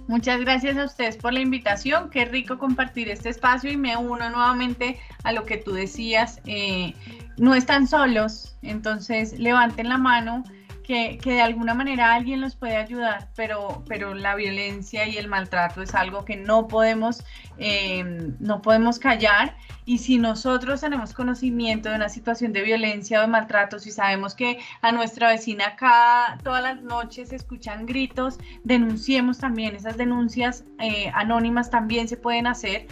[0.06, 2.10] Muchas gracias a ustedes por la invitación.
[2.10, 6.42] Qué rico compartir este espacio y me uno nuevamente a lo que tú decías.
[6.44, 6.92] Eh,
[7.38, 10.44] no están solos, entonces levanten la mano.
[10.84, 15.80] Que, de alguna manera alguien los puede ayudar, pero, pero la violencia y el maltrato
[15.80, 17.24] es algo que no podemos,
[17.56, 18.04] eh,
[18.38, 23.28] no podemos callar y si nosotros tenemos conocimiento de una situación de violencia o de
[23.28, 29.38] maltrato, si sabemos que a nuestra vecina cada, todas las noches se escuchan gritos, denunciemos
[29.38, 29.76] también.
[29.76, 32.86] Esas denuncias eh, anónimas también se pueden hacer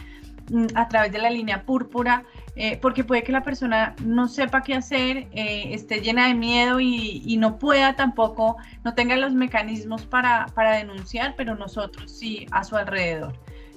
[0.50, 2.24] mm, a través de la línea púrpura,
[2.55, 6.81] eh, porque puede que la persona no sepa qué hacer, eh, esté llena de miedo
[6.81, 12.47] y, y, no pueda tampoco, no tenga los mecanismos para, para denunciar, pero nosotros sí
[12.51, 13.33] a su alrededor.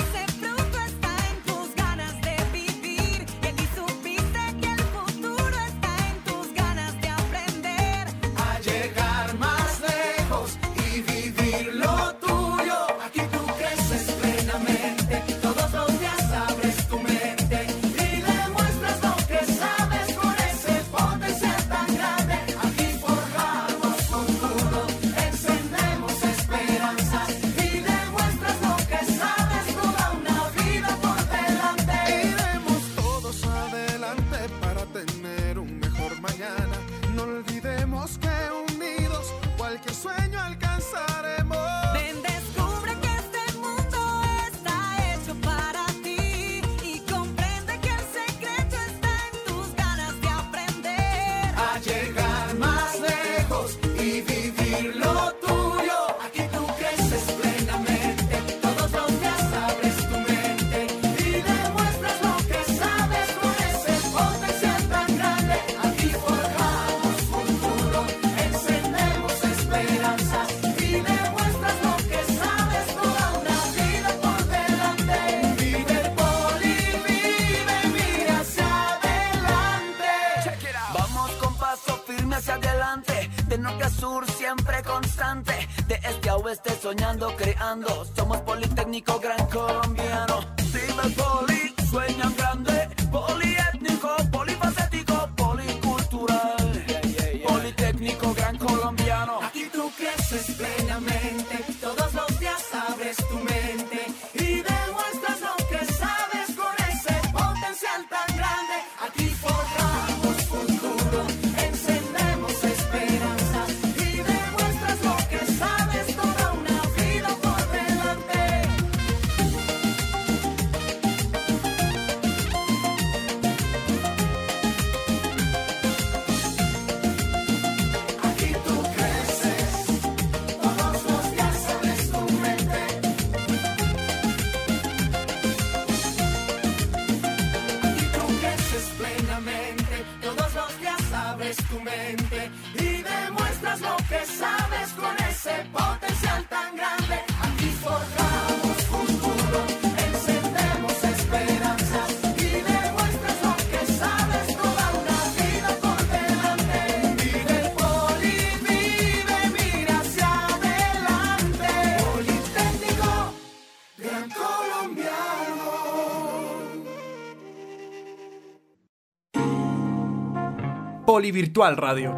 [171.11, 172.11] Polivirtual Radio.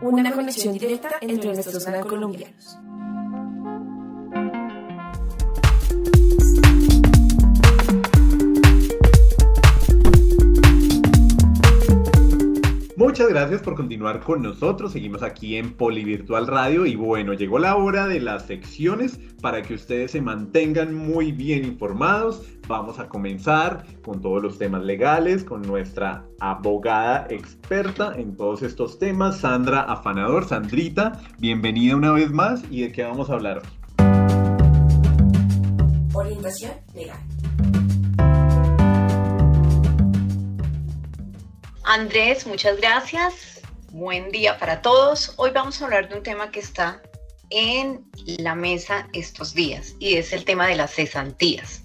[0.00, 2.78] Una conexión directa entre nuestros gran colombianos.
[13.08, 14.92] Muchas gracias por continuar con nosotros.
[14.92, 19.72] Seguimos aquí en Polivirtual Radio y bueno, llegó la hora de las secciones para que
[19.72, 22.42] ustedes se mantengan muy bien informados.
[22.68, 28.98] Vamos a comenzar con todos los temas legales, con nuestra abogada experta en todos estos
[28.98, 30.44] temas, Sandra Afanador.
[30.44, 33.68] Sandrita, bienvenida una vez más y de qué vamos a hablar hoy.
[36.12, 37.18] Orientación legal.
[41.90, 43.62] Andrés, muchas gracias.
[43.92, 45.32] Buen día para todos.
[45.36, 47.00] Hoy vamos a hablar de un tema que está
[47.48, 51.84] en la mesa estos días y es el tema de las cesantías.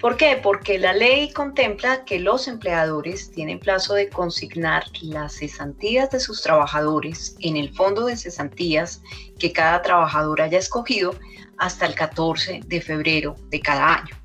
[0.00, 0.40] ¿Por qué?
[0.42, 6.40] Porque la ley contempla que los empleadores tienen plazo de consignar las cesantías de sus
[6.40, 9.02] trabajadores en el fondo de cesantías
[9.38, 11.14] que cada trabajador haya escogido
[11.58, 14.16] hasta el 14 de febrero de cada año.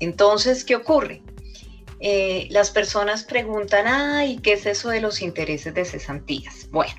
[0.00, 1.22] Entonces, ¿qué ocurre?
[2.04, 6.68] Eh, las personas preguntan, ay, ¿qué es eso de los intereses de cesantías?
[6.70, 6.92] Bueno,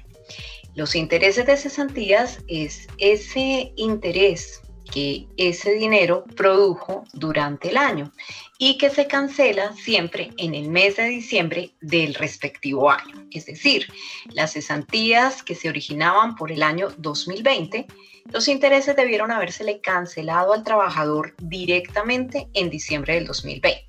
[0.75, 4.61] los intereses de cesantías es ese interés
[4.93, 8.13] que ese dinero produjo durante el año
[8.57, 13.27] y que se cancela siempre en el mes de diciembre del respectivo año.
[13.31, 13.91] Es decir,
[14.31, 17.87] las cesantías que se originaban por el año 2020,
[18.31, 23.82] los intereses debieron habérsele cancelado al trabajador directamente en diciembre del 2020.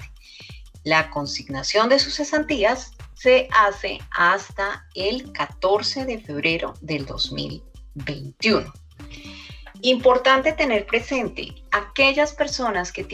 [0.85, 8.73] La consignación de sus cesantías se hace hasta el 14 de febrero del 2021.
[9.81, 13.05] Importante tener presente aquellas personas que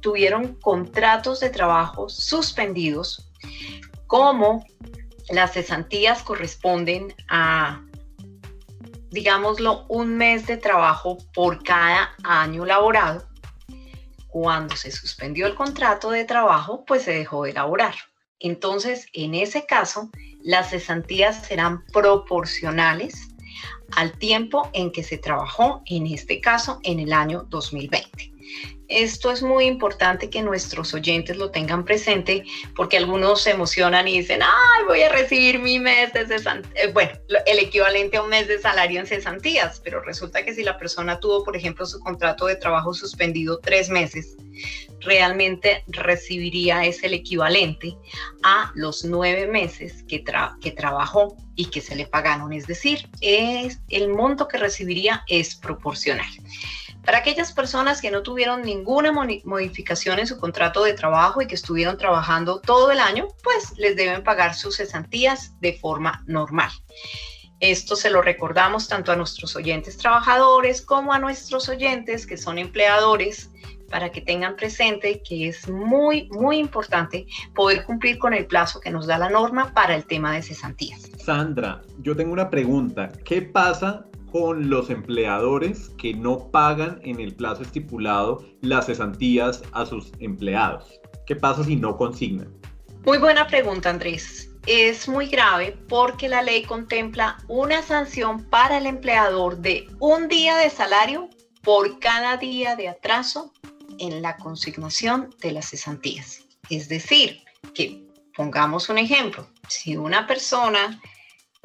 [0.00, 3.30] tuvieron contratos de trabajo suspendidos,
[4.06, 4.64] como
[5.30, 7.82] las cesantías corresponden a,
[9.10, 13.26] digámoslo, un mes de trabajo por cada año laborado.
[14.28, 17.94] Cuando se suspendió el contrato de trabajo, pues se dejó de elaborar.
[18.40, 20.10] Entonces, en ese caso,
[20.42, 23.28] las cesantías serán proporcionales
[23.96, 28.37] al tiempo en que se trabajó, en este caso, en el año 2020.
[28.88, 34.18] Esto es muy importante que nuestros oyentes lo tengan presente porque algunos se emocionan y
[34.20, 38.30] dicen, ay, voy a recibir mi mes de cesantías, bueno, lo- el equivalente a un
[38.30, 42.00] mes de salario en cesantías, pero resulta que si la persona tuvo, por ejemplo, su
[42.00, 44.36] contrato de trabajo suspendido tres meses,
[45.00, 47.94] realmente recibiría es el equivalente
[48.42, 50.24] a los nueve meses que,
[50.60, 52.52] que trabajó y que se le pagaron.
[52.52, 56.26] Es decir, es, el monto que recibiría es proporcional.
[57.08, 61.54] Para aquellas personas que no tuvieron ninguna modificación en su contrato de trabajo y que
[61.54, 66.68] estuvieron trabajando todo el año, pues les deben pagar sus cesantías de forma normal.
[67.60, 72.58] Esto se lo recordamos tanto a nuestros oyentes trabajadores como a nuestros oyentes que son
[72.58, 73.52] empleadores
[73.88, 78.90] para que tengan presente que es muy, muy importante poder cumplir con el plazo que
[78.90, 81.10] nos da la norma para el tema de cesantías.
[81.24, 83.10] Sandra, yo tengo una pregunta.
[83.24, 89.86] ¿Qué pasa con los empleadores que no pagan en el plazo estipulado las cesantías a
[89.86, 91.00] sus empleados?
[91.26, 92.52] ¿Qué pasa si no consignan?
[93.04, 94.50] Muy buena pregunta, Andrés.
[94.66, 100.56] Es muy grave porque la ley contempla una sanción para el empleador de un día
[100.56, 101.30] de salario
[101.62, 103.52] por cada día de atraso
[103.98, 106.44] en la consignación de las cesantías.
[106.70, 107.42] Es decir,
[107.74, 108.06] que
[108.36, 111.00] pongamos un ejemplo, si una persona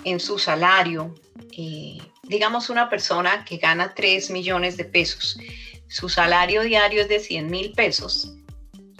[0.03, 1.13] en su salario,
[1.57, 5.37] eh, digamos una persona que gana 3 millones de pesos,
[5.87, 8.33] su salario diario es de 100 mil pesos,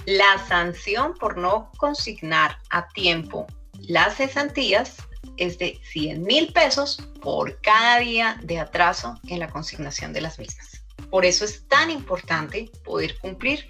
[0.06, 3.48] la sanción por no consignar a tiempo
[3.88, 4.96] las cesantías
[5.38, 10.40] es de 100 mil pesos por cada día de atraso en la consignación de las
[10.40, 10.84] mismas.
[11.10, 13.68] Por eso es tan importante poder cumplir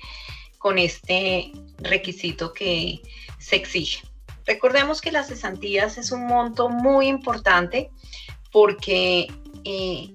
[0.59, 3.01] con este requisito que
[3.39, 4.03] se exige.
[4.45, 7.89] Recordemos que las cesantías es un monto muy importante
[8.51, 9.27] porque
[9.65, 10.13] eh,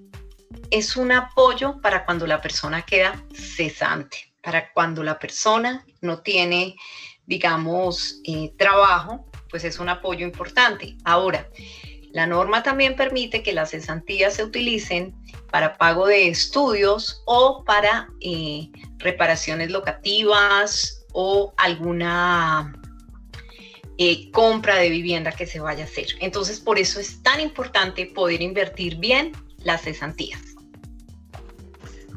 [0.71, 6.77] es un apoyo para cuando la persona queda cesante, para cuando la persona no tiene,
[7.27, 10.97] digamos, eh, trabajo pues es un apoyo importante.
[11.05, 11.49] Ahora,
[12.13, 15.15] la norma también permite que las cesantías se utilicen
[15.51, 22.75] para pago de estudios o para eh, reparaciones locativas o alguna
[23.99, 26.07] eh, compra de vivienda que se vaya a hacer.
[26.21, 29.33] Entonces, por eso es tan importante poder invertir bien
[29.65, 30.41] las cesantías.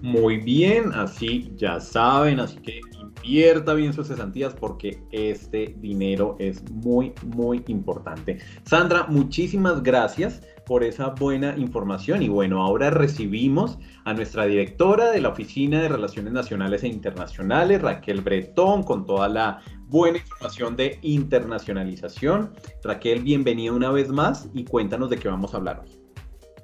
[0.02, 6.64] Muy bien, así ya saben, así que invierta bien sus cesantías porque este dinero es
[6.72, 8.40] muy, muy importante.
[8.64, 15.22] Sandra, muchísimas gracias por esa buena información y bueno, ahora recibimos a nuestra directora de
[15.22, 19.62] la Oficina de Relaciones Nacionales e Internacionales, Raquel Bretón, con toda la
[19.92, 22.54] buena información de internacionalización.
[22.82, 25.92] Raquel, bienvenida una vez más y cuéntanos de qué vamos a hablar hoy.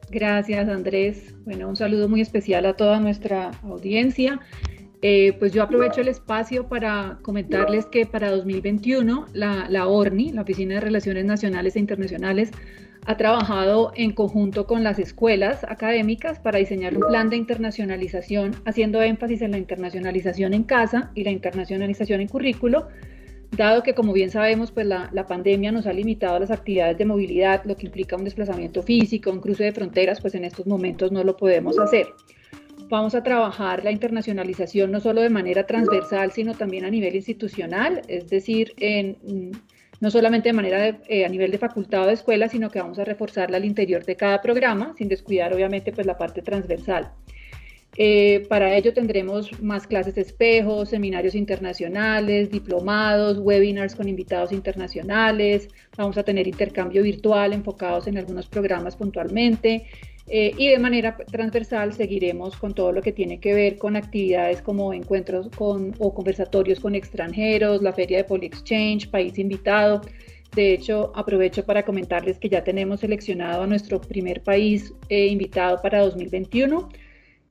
[0.09, 1.35] Gracias, Andrés.
[1.43, 4.39] Bueno, un saludo muy especial a toda nuestra audiencia.
[5.01, 10.43] Eh, pues yo aprovecho el espacio para comentarles que para 2021 la, la ORNI, la
[10.43, 12.51] Oficina de Relaciones Nacionales e Internacionales,
[13.05, 19.01] ha trabajado en conjunto con las escuelas académicas para diseñar un plan de internacionalización, haciendo
[19.01, 22.87] énfasis en la internacionalización en casa y la internacionalización en currículo,
[23.51, 27.05] dado que como bien sabemos, pues la, la pandemia nos ha limitado las actividades de
[27.05, 31.11] movilidad, lo que implica un desplazamiento físico, un cruce de fronteras, pues en estos momentos
[31.11, 32.07] no lo podemos hacer
[32.89, 38.01] vamos a trabajar la internacionalización no solo de manera transversal, sino también a nivel institucional,
[38.07, 39.51] es decir, en, mm,
[39.99, 42.99] no solamente de manera eh, a nivel de facultad o de escuela, sino que vamos
[42.99, 47.11] a reforzarla al interior de cada programa, sin descuidar obviamente pues la parte transversal.
[47.99, 55.67] Eh, para ello tendremos más clases de espejo, seminarios internacionales, diplomados, webinars con invitados internacionales,
[55.97, 59.87] vamos a tener intercambio virtual enfocados en algunos programas puntualmente,
[60.29, 64.61] eh, y de manera transversal seguiremos con todo lo que tiene que ver con actividades
[64.61, 70.01] como encuentros con, o conversatorios con extranjeros, la feria de PolyExchange, país invitado.
[70.53, 75.81] De hecho, aprovecho para comentarles que ya tenemos seleccionado a nuestro primer país eh, invitado
[75.81, 76.89] para 2021.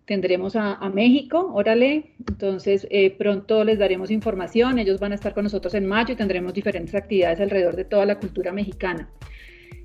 [0.06, 2.12] Tendremos a, México, órale.
[2.28, 4.78] Entonces, eh, pronto les daremos información.
[4.78, 8.06] Ellos van a estar con nosotros en mayo y tendremos diferentes actividades alrededor de toda
[8.06, 9.10] la cultura mexicana.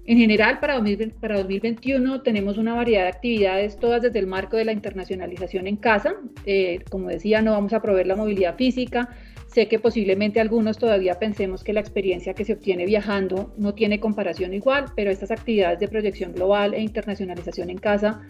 [0.05, 4.73] En general, para, 2021 tenemos una variedad de actividades, todas desde el marco de la
[4.73, 6.13] internacionalización en casa.
[6.45, 9.09] Eh, como decía, no vamos a proveer la movilidad física.
[9.47, 13.99] Sé que posiblemente algunos todavía pensemos que la experiencia que se obtiene viajando no tiene
[13.99, 18.21] comparación igual, pero estas actividades de proyección global e internacionalización en casa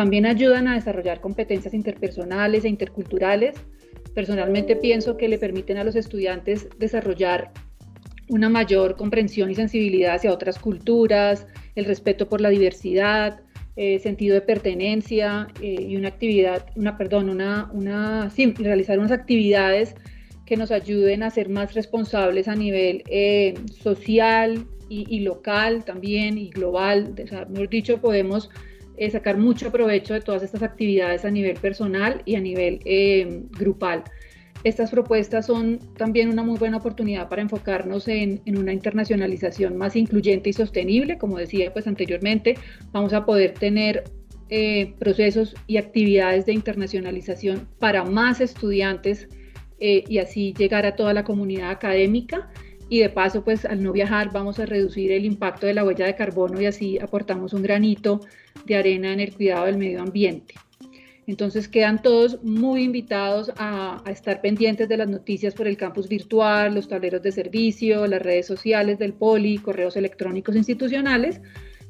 [0.00, 3.54] también ayudan a desarrollar competencias interpersonales e interculturales.
[4.14, 7.52] Personalmente pienso que le permiten a los estudiantes desarrollar
[8.30, 13.42] una mayor comprensión y sensibilidad hacia otras culturas, el respeto por la diversidad,
[13.76, 19.12] eh, sentido de pertenencia eh, y una actividad, una, perdón, una, una, sí, realizar unas
[19.12, 19.96] actividades
[20.46, 26.48] que nos ayuden a ser más responsables a nivel eh, social y, local también y
[26.48, 27.14] global.
[27.22, 28.48] O sea, mejor dicho, podemos
[29.10, 32.80] sacar mucho provecho de todas estas actividades a nivel personal y a nivel
[33.58, 34.04] grupal.
[34.62, 40.50] Estas propuestas son también una muy buena oportunidad para enfocarnos en, una internacionalización más incluyente
[40.50, 41.16] y sostenible.
[41.16, 42.56] Como decía pues anteriormente,
[42.92, 44.04] vamos a poder tener
[44.50, 49.28] eh, procesos y actividades de internacionalización para más estudiantes
[49.78, 52.50] eh, y así llegar a toda la comunidad académica.
[52.90, 56.04] Y de paso, pues al no viajar vamos a reducir el impacto de la huella
[56.04, 58.20] de carbono y así aportamos un granito
[58.66, 60.54] de arena en el cuidado del medio ambiente.
[61.26, 66.74] Entonces quedan todos muy invitados a, estar pendientes de las noticias por el campus virtual,
[66.74, 71.40] los tableros de servicio, las redes sociales del Poli, correos electrónicos institucionales,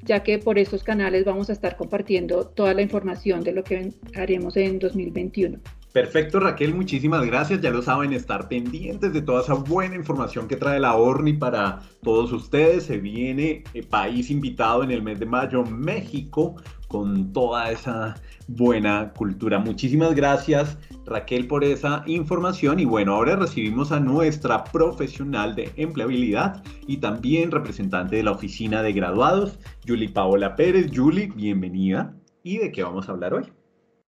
[0.02, 3.92] ya que por estos canales vamos a estar compartiendo toda la información de lo que
[4.14, 5.58] haremos en 2021.
[5.92, 7.60] Perfecto, Raquel, muchísimas gracias.
[7.60, 11.80] Ya lo saben, estar pendientes de toda esa buena información que trae la ORNI para
[12.02, 12.84] todos ustedes.
[12.84, 16.54] Se viene eh, país invitado en el mes de mayo, México,
[16.86, 18.14] con toda esa
[18.46, 19.58] buena cultura.
[19.58, 22.78] Muchísimas gracias, Raquel, por esa información.
[22.78, 28.84] Y bueno, ahora recibimos a nuestra profesional de empleabilidad y también representante de la oficina
[28.84, 30.88] de graduados, Yuli Paola Pérez.
[30.92, 32.14] Yuli, bienvenida.
[32.44, 33.59] ¿Y de qué vamos a hablar hoy?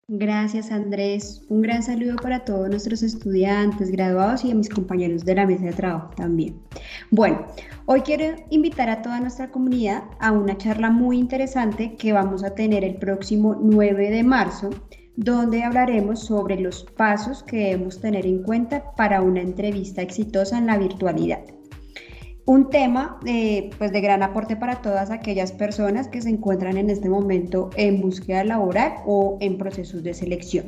[0.09, 1.43] Gracias Andrés.
[1.49, 5.65] Un gran saludo para todos nuestros estudiantes, graduados y a mis compañeros de la mesa
[5.65, 6.61] de trabajo también.
[7.11, 7.45] Bueno,
[7.87, 12.55] hoy quiero invitar a toda nuestra comunidad a una charla muy interesante que vamos a
[12.55, 14.71] tener el próximo 9 de marzo,
[15.17, 20.67] donde hablaremos sobre los pasos que debemos tener en cuenta para una entrevista exitosa en
[20.67, 21.41] la virtualidad.
[22.47, 26.91] Un tema eh, pues de gran aporte para todas aquellas personas que se encuentran en
[26.91, 30.67] este momento en búsqueda laboral o en procesos de selección.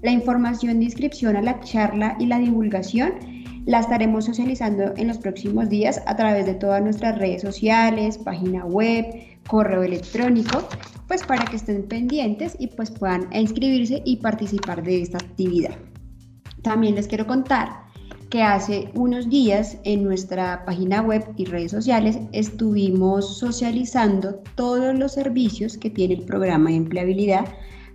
[0.00, 3.12] La información de inscripción a la charla y la divulgación
[3.66, 8.64] la estaremos socializando en los próximos días a través de todas nuestras redes sociales, página
[8.64, 9.04] web,
[9.46, 10.66] correo electrónico,
[11.06, 15.74] pues para que estén pendientes y pues puedan inscribirse y participar de esta actividad.
[16.62, 17.89] También les quiero contar
[18.30, 25.12] que hace unos días en nuestra página web y redes sociales estuvimos socializando todos los
[25.12, 27.44] servicios que tiene el programa de empleabilidad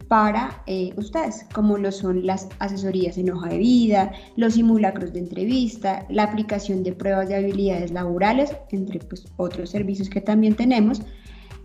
[0.10, 5.20] para eh, ustedes, como lo son las asesorías en hoja de vida, los simulacros de
[5.20, 11.02] entrevista, la aplicación de pruebas de habilidades laborales, entre pues, otros servicios que también tenemos,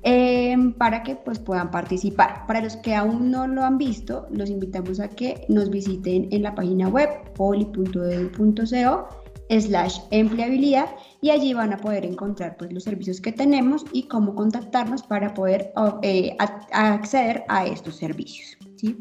[0.03, 2.46] Em, para que pues puedan participar.
[2.46, 6.42] Para los que aún no lo han visto, los invitamos a que nos visiten en
[6.42, 9.09] la página web poli.edu.co
[9.51, 10.88] slash empleabilidad
[11.20, 15.34] y allí van a poder encontrar pues los servicios que tenemos y cómo contactarnos para
[15.34, 15.72] poder
[16.03, 16.36] eh,
[16.72, 18.57] acceder a estos servicios.
[18.76, 18.96] ¿sí?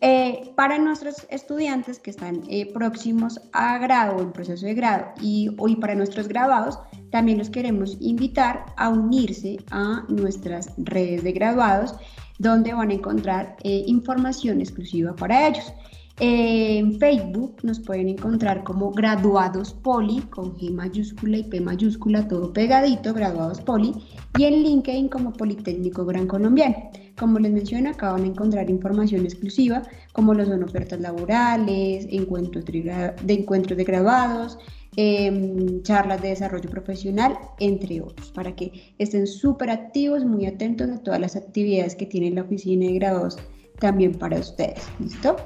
[0.00, 5.54] Eh, para nuestros estudiantes que están eh, próximos a grado en proceso de grado y
[5.58, 6.78] hoy para nuestros graduados,
[7.12, 11.94] también los queremos invitar a unirse a nuestras redes de graduados
[12.38, 15.72] donde van a encontrar eh, información exclusiva para ellos.
[16.18, 22.52] En Facebook nos pueden encontrar como Graduados Poli, con G mayúscula y P mayúscula, todo
[22.52, 23.94] pegadito, Graduados Poli,
[24.38, 26.76] y en LinkedIn como Politécnico Gran Colombiano.
[27.18, 29.82] Como les mencioné, acá van a encontrar información exclusiva,
[30.12, 34.58] como lo son ofertas laborales, encuentros de, encuentros de graduados,
[34.96, 41.02] em, charlas de desarrollo profesional, entre otros, para que estén súper activos, muy atentos a
[41.02, 43.38] todas las actividades que tiene la oficina de graduados
[43.78, 44.82] también para ustedes.
[44.98, 45.36] ¿Listo?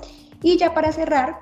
[0.43, 1.39] Y ya para cerrar,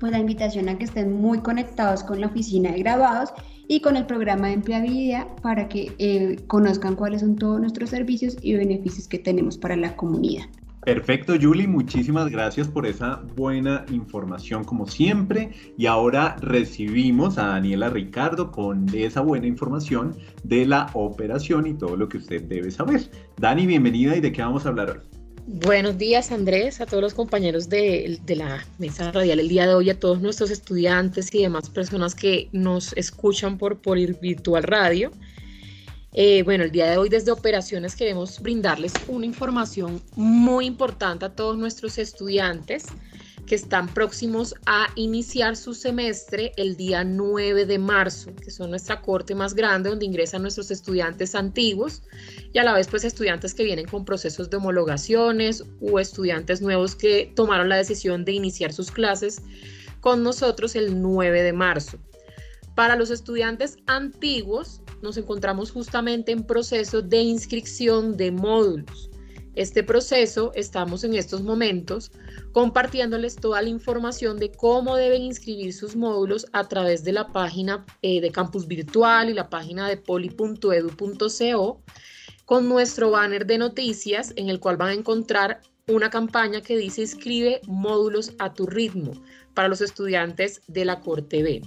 [0.00, 3.32] pues la invitación a que estén muy conectados con la oficina de graduados
[3.68, 8.36] y con el programa de empleabilidad para que eh, conozcan cuáles son todos nuestros servicios
[8.42, 10.46] y beneficios que tenemos para la comunidad.
[10.84, 15.50] Perfecto, Julie, muchísimas gracias por esa buena información como siempre.
[15.78, 21.96] Y ahora recibimos a Daniela Ricardo con esa buena información de la operación y todo
[21.96, 23.08] lo que usted debe saber.
[23.38, 25.22] Dani, bienvenida y de qué vamos a hablar hoy.
[25.46, 29.90] Buenos días, Andrés, a todos los compañeros de, la mesa radial el día de hoy,
[29.90, 35.12] a todos nuestros estudiantes y demás personas que nos escuchan por, por virtual radio.
[36.14, 41.34] Eh, bueno, el día de hoy desde Operaciones queremos brindarles una información muy importante a
[41.34, 42.84] todos nuestros estudiantes
[43.46, 49.00] que están próximos a iniciar su semestre el día 9 de marzo, que son nuestra
[49.00, 52.02] corte más grande donde ingresan nuestros estudiantes antiguos
[52.52, 56.94] y a la vez pues estudiantes que vienen con procesos de homologaciones o estudiantes nuevos
[56.94, 59.40] que tomaron la decisión de iniciar sus clases
[60.00, 61.98] con nosotros el 9 de marzo.
[62.74, 69.10] Para los estudiantes antiguos nos encontramos justamente en proceso de inscripción de módulos.
[69.54, 72.10] Este proceso estamos en estos momentos
[72.52, 77.84] compartiéndoles toda la información de cómo deben inscribir sus módulos a través de la página
[78.00, 81.82] eh, de campus virtual y la página de poli.edu.co
[82.46, 87.02] con nuestro banner de noticias en el cual van a encontrar una campaña que dice
[87.02, 89.12] inscribe módulos a tu ritmo
[89.52, 91.62] para los estudiantes de la Corte B.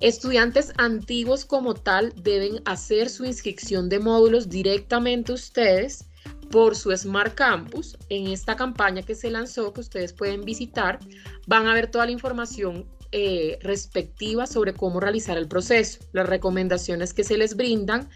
[0.00, 6.06] Estudiantes antiguos como tal deben hacer su inscripción de módulos directamente ustedes
[6.50, 7.98] por su Smart Campus.
[8.08, 10.98] En esta campaña que se lanzó, que ustedes pueden visitar,
[11.46, 17.12] van a ver toda la información eh, respectiva sobre cómo realizar el proceso, las recomendaciones
[17.12, 18.08] que se les brindan,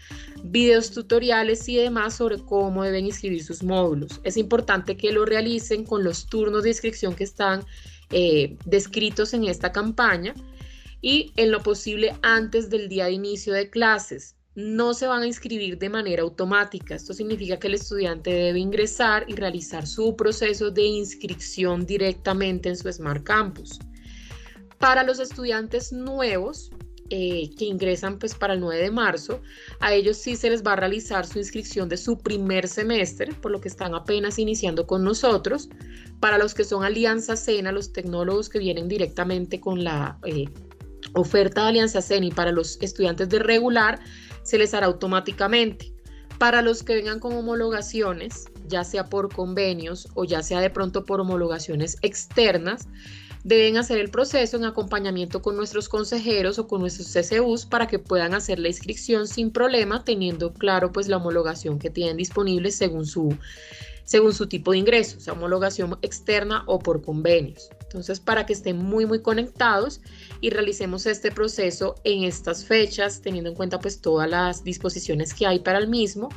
[0.43, 4.21] videos tutoriales y demás sobre cómo deben inscribir sus módulos.
[4.23, 7.63] Es importante que lo realicen con los turnos de inscripción que están
[8.09, 10.33] eh, descritos en esta campaña
[11.05, 15.27] y en lo posible antes del día de inicio de clases no se van a
[15.27, 16.95] inscribir de manera automática.
[16.95, 22.75] Esto significa que el estudiante debe ingresar y realizar su proceso de inscripción directamente en
[22.75, 23.77] su Smart Campus.
[24.79, 26.71] Para los estudiantes nuevos,
[27.11, 29.41] eh, que ingresan pues para el 9 de marzo,
[29.81, 33.51] a ellos sí se les va a realizar su inscripción de su primer semestre, por
[33.51, 35.69] lo que están apenas iniciando con nosotros.
[36.19, 40.45] Para los que son Alianza Cena, los tecnólogos que vienen directamente con la eh,
[41.15, 43.99] oferta de Alianza Cena y para los estudiantes de regular,
[44.43, 45.93] se les hará automáticamente.
[46.37, 51.05] Para los que vengan con homologaciones, ya sea por convenios o ya sea de pronto
[51.05, 52.87] por homologaciones externas,
[53.45, 57.99] deben hacer el proceso en acompañamiento con nuestros consejeros o con nuestros CCUs para que
[57.99, 63.05] puedan hacer la inscripción sin problema, teniendo claro pues la homologación que tienen disponible según
[63.05, 63.37] su,
[64.03, 67.69] según su tipo de ingreso, sea homologación externa o por convenios.
[67.95, 70.01] Entonces, para que estén muy, muy conectados
[70.41, 75.47] y realicemos este proceso en estas fechas, teniendo en cuenta pues todas las disposiciones que
[75.47, 76.27] hay para el mismo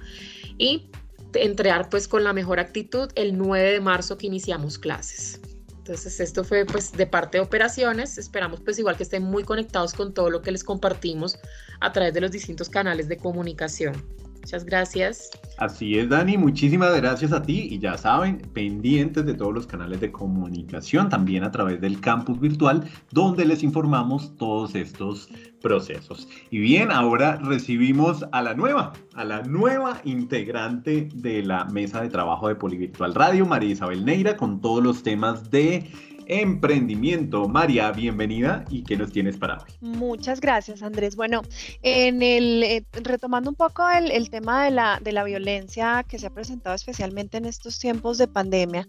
[0.57, 0.89] y
[1.35, 5.41] entregar pues con la mejor actitud el 9 de marzo que iniciamos clases.
[5.79, 9.95] Entonces esto fue pues de parte de operaciones, esperamos pues igual que estén muy conectados
[9.95, 11.39] con todo lo que les compartimos
[11.81, 13.95] a través de los distintos canales de comunicación.
[14.41, 15.31] Muchas gracias.
[15.59, 20.01] Así es, Dani, muchísimas gracias a ti y ya saben, pendientes de todos los canales
[20.01, 25.29] de comunicación, también a través del campus virtual, donde les informamos todos estos
[25.61, 26.29] procesos.
[26.51, 32.09] Y bien, ahora recibimos a la nueva, a la nueva integrante de la mesa de
[32.09, 35.91] trabajo de Polivirtual Radio, María Isabel Neira, con todos los temas de
[36.29, 37.49] emprendimiento.
[37.49, 39.73] María, bienvenida y ¿qué nos tienes para hoy?
[39.81, 41.17] Muchas gracias, Andrés.
[41.17, 41.43] Bueno,
[41.83, 46.77] en el, eh, retomando un poco el, tema de la, violencia que se ha presentado
[46.77, 48.87] especialmente en estos tiempos de pandemia,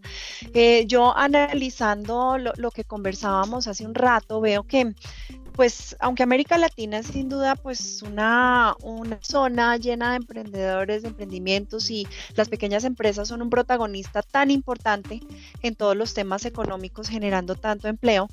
[0.53, 4.93] eh, yo analizando lo que conversábamos hace un rato, veo que
[5.53, 11.09] pues aunque América Latina es sin duda pues una, una, zona llena de emprendedores, de
[11.09, 15.19] emprendimientos y las pequeñas empresas son un protagonista tan importante
[15.61, 18.29] en todos los temas económicos generando tanto empleo,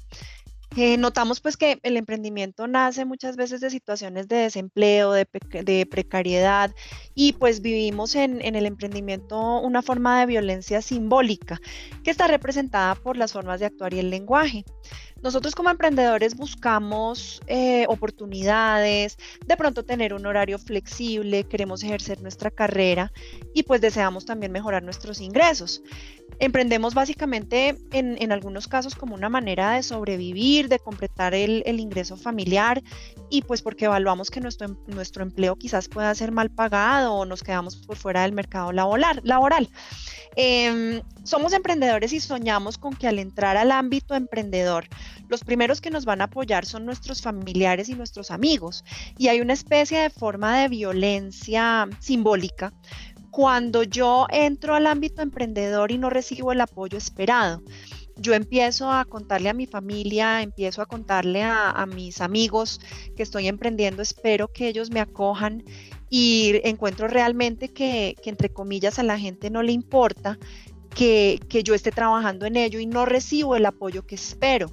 [0.75, 5.25] eh, notamos pues que el emprendimiento nace muchas veces de situaciones de desempleo, de,
[5.91, 6.71] precariedad
[7.15, 11.59] y pues vivimos en, el emprendimiento una forma de violencia simbólica
[12.05, 14.65] que está representada por las formas de actuar y el lenguaje.
[15.23, 22.51] Nosotros como emprendedores buscamos eh, oportunidades, de pronto tener un horario flexible, queremos ejercer nuestra
[22.51, 23.13] carrera
[23.55, 25.83] y pues deseamos también mejorar nuestros ingresos.
[26.39, 32.83] Emprendemos básicamente en, algunos casos como una manera de sobrevivir, de completar el, ingreso familiar
[33.31, 37.25] y pues porque evaluamos que nuestro, em, nuestro empleo quizás pueda ser mal pagado o
[37.25, 39.21] nos quedamos por fuera del mercado laboral.
[39.25, 39.71] laboral.
[40.37, 44.87] Em, somos emprendedores y soñamos con que al entrar al ámbito emprendedor,
[45.29, 48.85] los primeros que nos van a apoyar son nuestros familiares y nuestros amigos.
[49.17, 52.75] Y hay una especie de forma de violencia simbólica
[53.37, 57.63] cuando yo entro al ámbito emprendedor y no recibo el apoyo esperado.
[58.17, 62.81] Yo empiezo a contarle a mi familia, empiezo a contarle a, mis amigos
[63.15, 65.65] que estoy emprendiendo, espero que ellos me acojan
[66.09, 70.39] y encuentro realmente que, entre comillas a la gente no le importa
[70.95, 74.73] que, yo esté trabajando en ello y no recibo el apoyo que espero.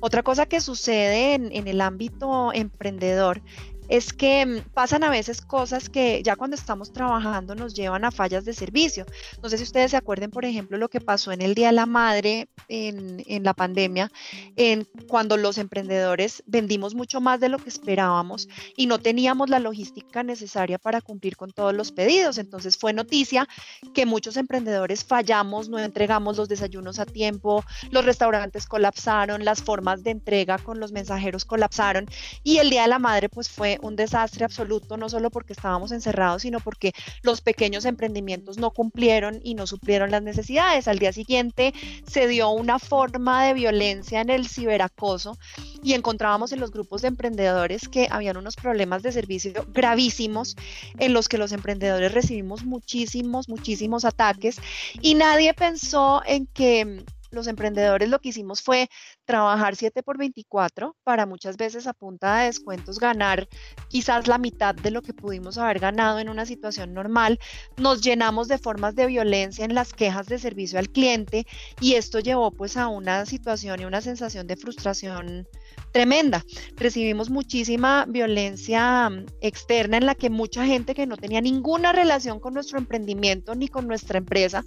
[0.00, 3.42] Otra cosa que sucede en, en el ámbito emprendedor
[3.88, 8.10] es que mm, pasan a veces cosas que ya cuando estamos trabajando nos llevan a
[8.10, 9.06] fallas de servicio.
[9.42, 11.74] No sé si ustedes se acuerden, por ejemplo, lo que pasó en el Día de
[11.74, 14.10] la Madre en, en la pandemia,
[14.56, 19.58] en cuando los emprendedores vendimos mucho más de lo que esperábamos y no teníamos la
[19.58, 22.38] logística necesaria para cumplir con todos los pedidos.
[22.38, 23.48] Entonces fue noticia
[23.94, 30.02] que muchos emprendedores fallamos, no entregamos los desayunos a tiempo, los restaurantes colapsaron, las formas
[30.02, 32.06] de entrega con los mensajeros colapsaron
[32.42, 35.92] y el Día de la Madre pues fue un desastre absoluto, no solo porque estábamos
[35.92, 40.88] encerrados, sino porque los pequeños emprendimientos no cumplieron y no suplieron las necesidades.
[40.88, 41.74] Al día siguiente
[42.06, 45.36] se dio una forma de violencia en el ciberacoso
[45.82, 50.56] y encontrábamos en los grupos de emprendedores que habían unos problemas de servicio gravísimos
[50.98, 54.56] en los que los emprendedores recibimos muchísimos, muchísimos ataques
[55.00, 58.88] y nadie pensó en que los emprendedores lo que hicimos fue
[59.24, 63.48] trabajar 7 por 24 para muchas veces a punta de descuentos ganar
[63.88, 67.38] quizás la mitad de lo que pudimos haber ganado en una situación normal.
[67.76, 71.46] Nos llenamos de formas de violencia en las quejas de servicio al cliente
[71.80, 75.48] y esto llevó pues a una situación y una sensación de frustración
[75.92, 76.44] tremenda.
[76.76, 82.40] Recibimos muchísima violencia mm, externa en la que mucha gente que no tenía ninguna relación
[82.40, 84.64] con nuestro emprendimiento ni con nuestra empresa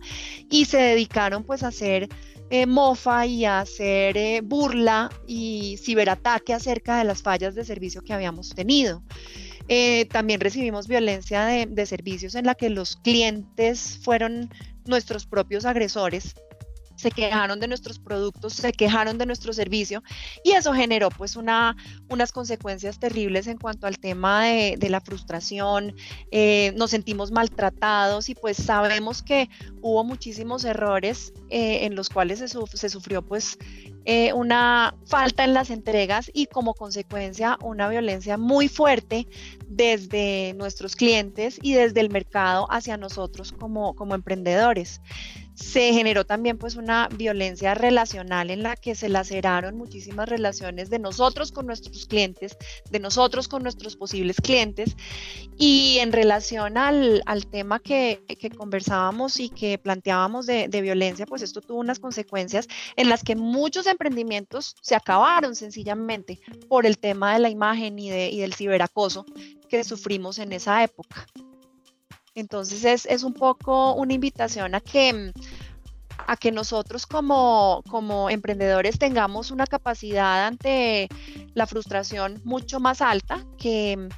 [0.49, 2.09] y se dedicaron pues a hacer
[2.49, 8.13] eh, mofa y hacer eh, burla y ciberataque acerca de las fallas de servicio que
[8.13, 9.03] habíamos tenido.
[9.67, 14.49] Eh, también recibimos violencia de, de servicios en la que los clientes fueron
[14.85, 16.35] nuestros propios agresores
[16.95, 20.03] se quejaron de nuestros productos, se quejaron de nuestro servicio
[20.43, 21.75] y eso generó pues una,
[22.09, 25.95] unas consecuencias terribles en cuanto al tema de, la frustración,
[26.31, 29.49] eh, nos sentimos maltratados y pues sabemos que
[29.81, 33.57] hubo muchísimos errores eh, en los cuales se, se sufrió pues
[34.07, 39.27] eh, una falta en las entregas y como consecuencia una violencia muy fuerte
[39.67, 45.01] desde nuestros clientes y desde el mercado hacia nosotros como, como emprendedores
[45.55, 50.99] se generó también pues una violencia relacional en la que se laceraron muchísimas relaciones de
[50.99, 52.57] nosotros con nuestros clientes,
[52.91, 54.95] de nosotros con nuestros posibles clientes
[55.57, 58.21] y en relación al, tema que,
[58.57, 63.87] conversábamos y que planteábamos de, violencia, pues esto tuvo unas consecuencias en las que muchos
[63.87, 69.25] emprendimientos se acabaron sencillamente por el tema de la imagen y, y del ciberacoso
[69.69, 71.25] que sufrimos en esa época.
[72.35, 75.31] Entonces es, un poco una invitación a que,
[76.27, 81.07] a que nosotros como, como emprendedores tengamos una capacidad ante
[81.53, 84.09] la frustración mucho más alta, que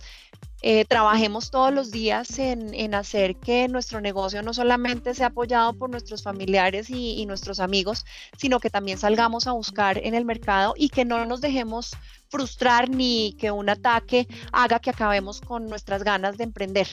[0.63, 5.91] eh, trabajemos todos los días en, hacer que nuestro negocio no solamente sea apoyado por
[5.91, 8.03] nuestros familiares y, nuestros amigos,
[8.35, 11.91] sino que también salgamos a buscar en el mercado y que no nos dejemos
[12.29, 16.87] frustrar ni que un ataque haga que acabemos con nuestras ganas de emprender.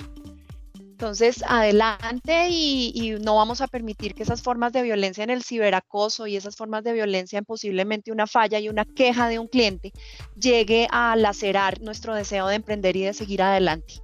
[0.95, 6.28] Entonces, adelante y, no vamos a permitir que esas formas de violencia en el ciberacoso
[6.28, 9.92] y esas formas de violencia en posiblemente una falla y una queja de un cliente
[10.40, 13.95] llegue a lacerar nuestro deseo de emprender y de seguir adelante.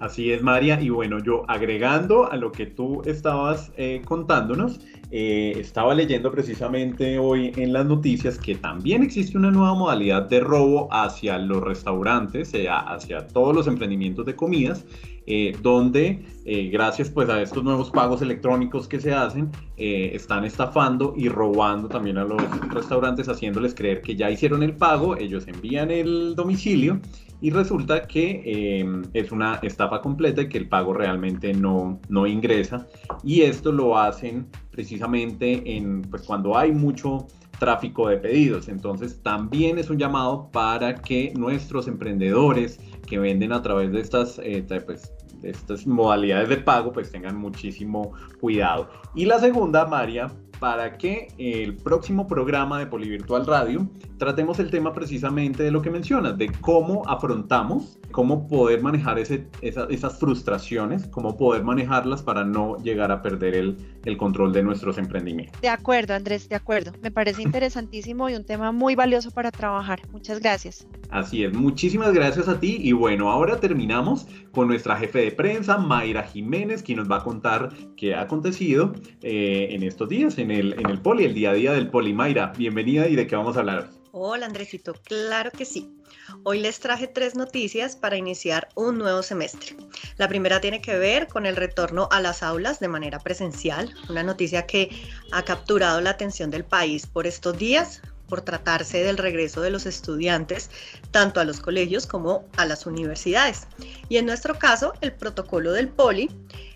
[0.00, 0.78] Así es, María.
[0.78, 7.18] Y bueno, yo agregando a lo que tú estabas eh, contándonos, eh, estaba leyendo precisamente
[7.18, 12.50] hoy en las noticias que también existe una nueva modalidad de robo hacia los restaurantes,
[12.50, 14.84] sea, hacia todos los emprendimientos de comidas,
[15.30, 20.46] eh, donde eh, gracias pues a estos nuevos pagos electrónicos que se hacen, eh, están
[20.46, 25.46] estafando y robando también a los restaurantes, haciéndoles creer que ya hicieron el pago, ellos
[25.46, 26.98] envían el domicilio
[27.42, 32.86] y resulta que es una estafa completa y que el pago realmente no, no ingresa.
[33.22, 37.26] Y esto lo hacen precisamente en, pues, cuando hay mucho
[37.58, 38.68] tráfico de pedidos.
[38.68, 44.40] Entonces también es un llamado para que nuestros emprendedores que venden a través de estas,
[44.42, 45.12] eh, pues,
[45.42, 48.88] estas modalidades de pago pues tengan muchísimo cuidado.
[49.14, 50.30] Y la segunda, María,
[50.60, 53.88] para que el próximo programa de Polivirtual Radio
[54.18, 60.18] tratemos el tema precisamente de lo que mencionas, de cómo afrontamos, cómo poder manejar esas
[60.18, 65.60] frustraciones, cómo poder manejarlas para no llegar a perder el, el control de nuestros emprendimientos.
[65.60, 66.92] De acuerdo, Andrés, de acuerdo.
[67.02, 70.00] Me parece interesantísimo y un tema muy valioso para trabajar.
[70.10, 70.86] Muchas gracias.
[71.10, 75.78] Así es, muchísimas gracias a ti y bueno, ahora terminamos con nuestra jefe de prensa,
[75.78, 78.92] Mayra Jiménez, quien nos va a contar qué ha acontecido
[79.22, 82.12] eh, en estos días en el, en el Poli, el día a día del Poli.
[82.12, 83.90] Mayra, bienvenida y de qué vamos a hablar.
[84.12, 85.94] Hola Andresito, claro que sí.
[86.42, 89.76] Hoy les traje tres noticias para iniciar un nuevo semestre.
[90.16, 94.22] La primera tiene que ver con el retorno a las aulas de manera presencial, una
[94.22, 94.90] noticia que
[95.32, 99.86] ha capturado la atención del país por estos días, por tratarse del regreso de los
[99.86, 100.70] estudiantes
[101.10, 103.66] tanto a los colegios como a las universidades.
[104.08, 106.30] Y en nuestro caso, el protocolo del POLI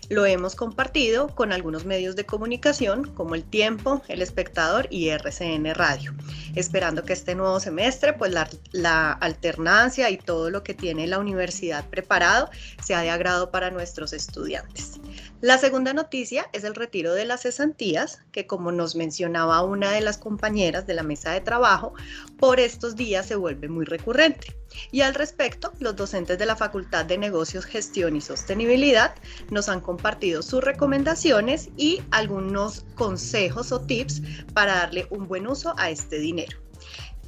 [0.09, 5.73] lo hemos compartido con algunos medios de comunicación como El Tiempo, El Espectador y RCN
[5.73, 6.13] Radio,
[6.55, 11.19] esperando que este nuevo semestre, pues la, la, alternancia y todo lo que tiene la
[11.19, 12.49] universidad preparado
[12.83, 14.99] sea de agrado para nuestros estudiantes.
[15.43, 19.99] La segunda noticia es el retiro de las cesantías, que como nos mencionaba una de
[19.99, 21.95] las compañeras de la mesa de trabajo,
[22.39, 24.55] por estos días se vuelve muy recurrente.
[24.89, 29.15] Y al respecto, los docentes de la Facultad de Negocios, Gestión y Sostenibilidad
[29.51, 34.21] nos han compartido sus recomendaciones y algunos consejos o tips
[34.53, 36.57] para darle un buen uso a este dinero.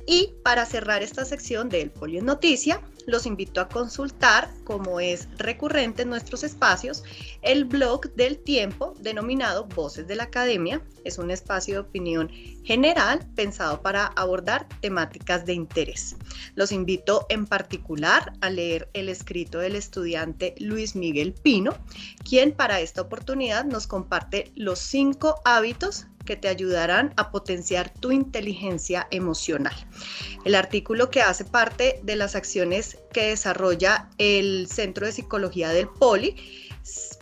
[0.07, 5.27] Y para cerrar esta sección del Polio en Noticia, los invito a consultar, como es
[5.37, 7.03] recurrente en nuestros espacios,
[7.41, 10.81] el blog del tiempo denominado Voces de la Academia.
[11.03, 12.29] Es un espacio de opinión
[12.63, 16.15] general pensado para abordar temáticas de interés.
[16.55, 21.75] Los invito en particular a leer el escrito del estudiante Luis Miguel Pino,
[22.27, 28.11] quien para esta oportunidad nos comparte los cinco hábitos que te ayudarán a potenciar tu
[28.11, 29.75] inteligencia emocional.
[30.43, 35.87] El artículo que hace parte de las acciones que desarrolla el Centro de Psicología del
[35.87, 36.35] Poli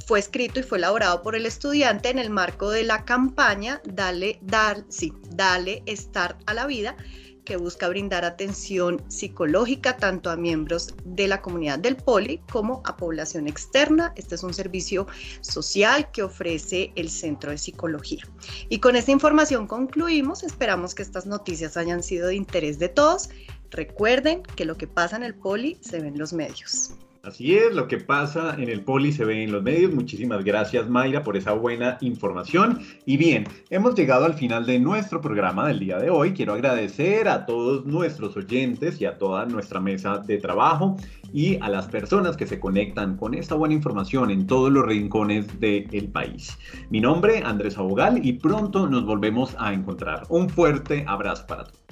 [0.05, 4.39] fue escrito y fue elaborado por el estudiante en el marco de la campaña Dale,
[4.41, 6.97] Dar, sí, Dale Start a la Vida
[7.45, 12.97] que busca brindar atención psicológica tanto a miembros de la comunidad del Poli como a
[12.97, 14.13] población externa.
[14.15, 15.07] Este es un servicio
[15.41, 18.23] social que ofrece el Centro de Psicología.
[18.69, 20.43] Y con esta información concluimos.
[20.43, 23.29] Esperamos que estas noticias hayan sido de interés de todos.
[23.71, 26.93] Recuerden que lo que pasa en el Poli se ve en los medios.
[27.23, 29.93] Así es, lo que pasa en el poli se ve en los medios.
[29.93, 32.81] Muchísimas gracias Mayra por esa buena información.
[33.05, 36.33] Y bien, hemos llegado al final de nuestro programa del día de hoy.
[36.33, 40.97] Quiero agradecer a todos nuestros oyentes y a toda nuestra mesa de trabajo
[41.31, 45.61] y a las personas que se conectan con esta buena información en todos los rincones
[45.61, 46.57] del país.
[46.89, 50.25] Mi nombre, Andrés Abogal, y pronto nos volvemos a encontrar.
[50.27, 51.82] Un fuerte abrazo para todos.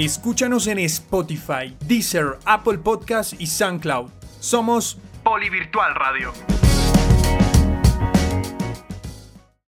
[0.00, 4.08] Escúchanos en Spotify, Deezer, Apple Podcast y SoundCloud.
[4.40, 6.32] Somos Polivirtual Radio.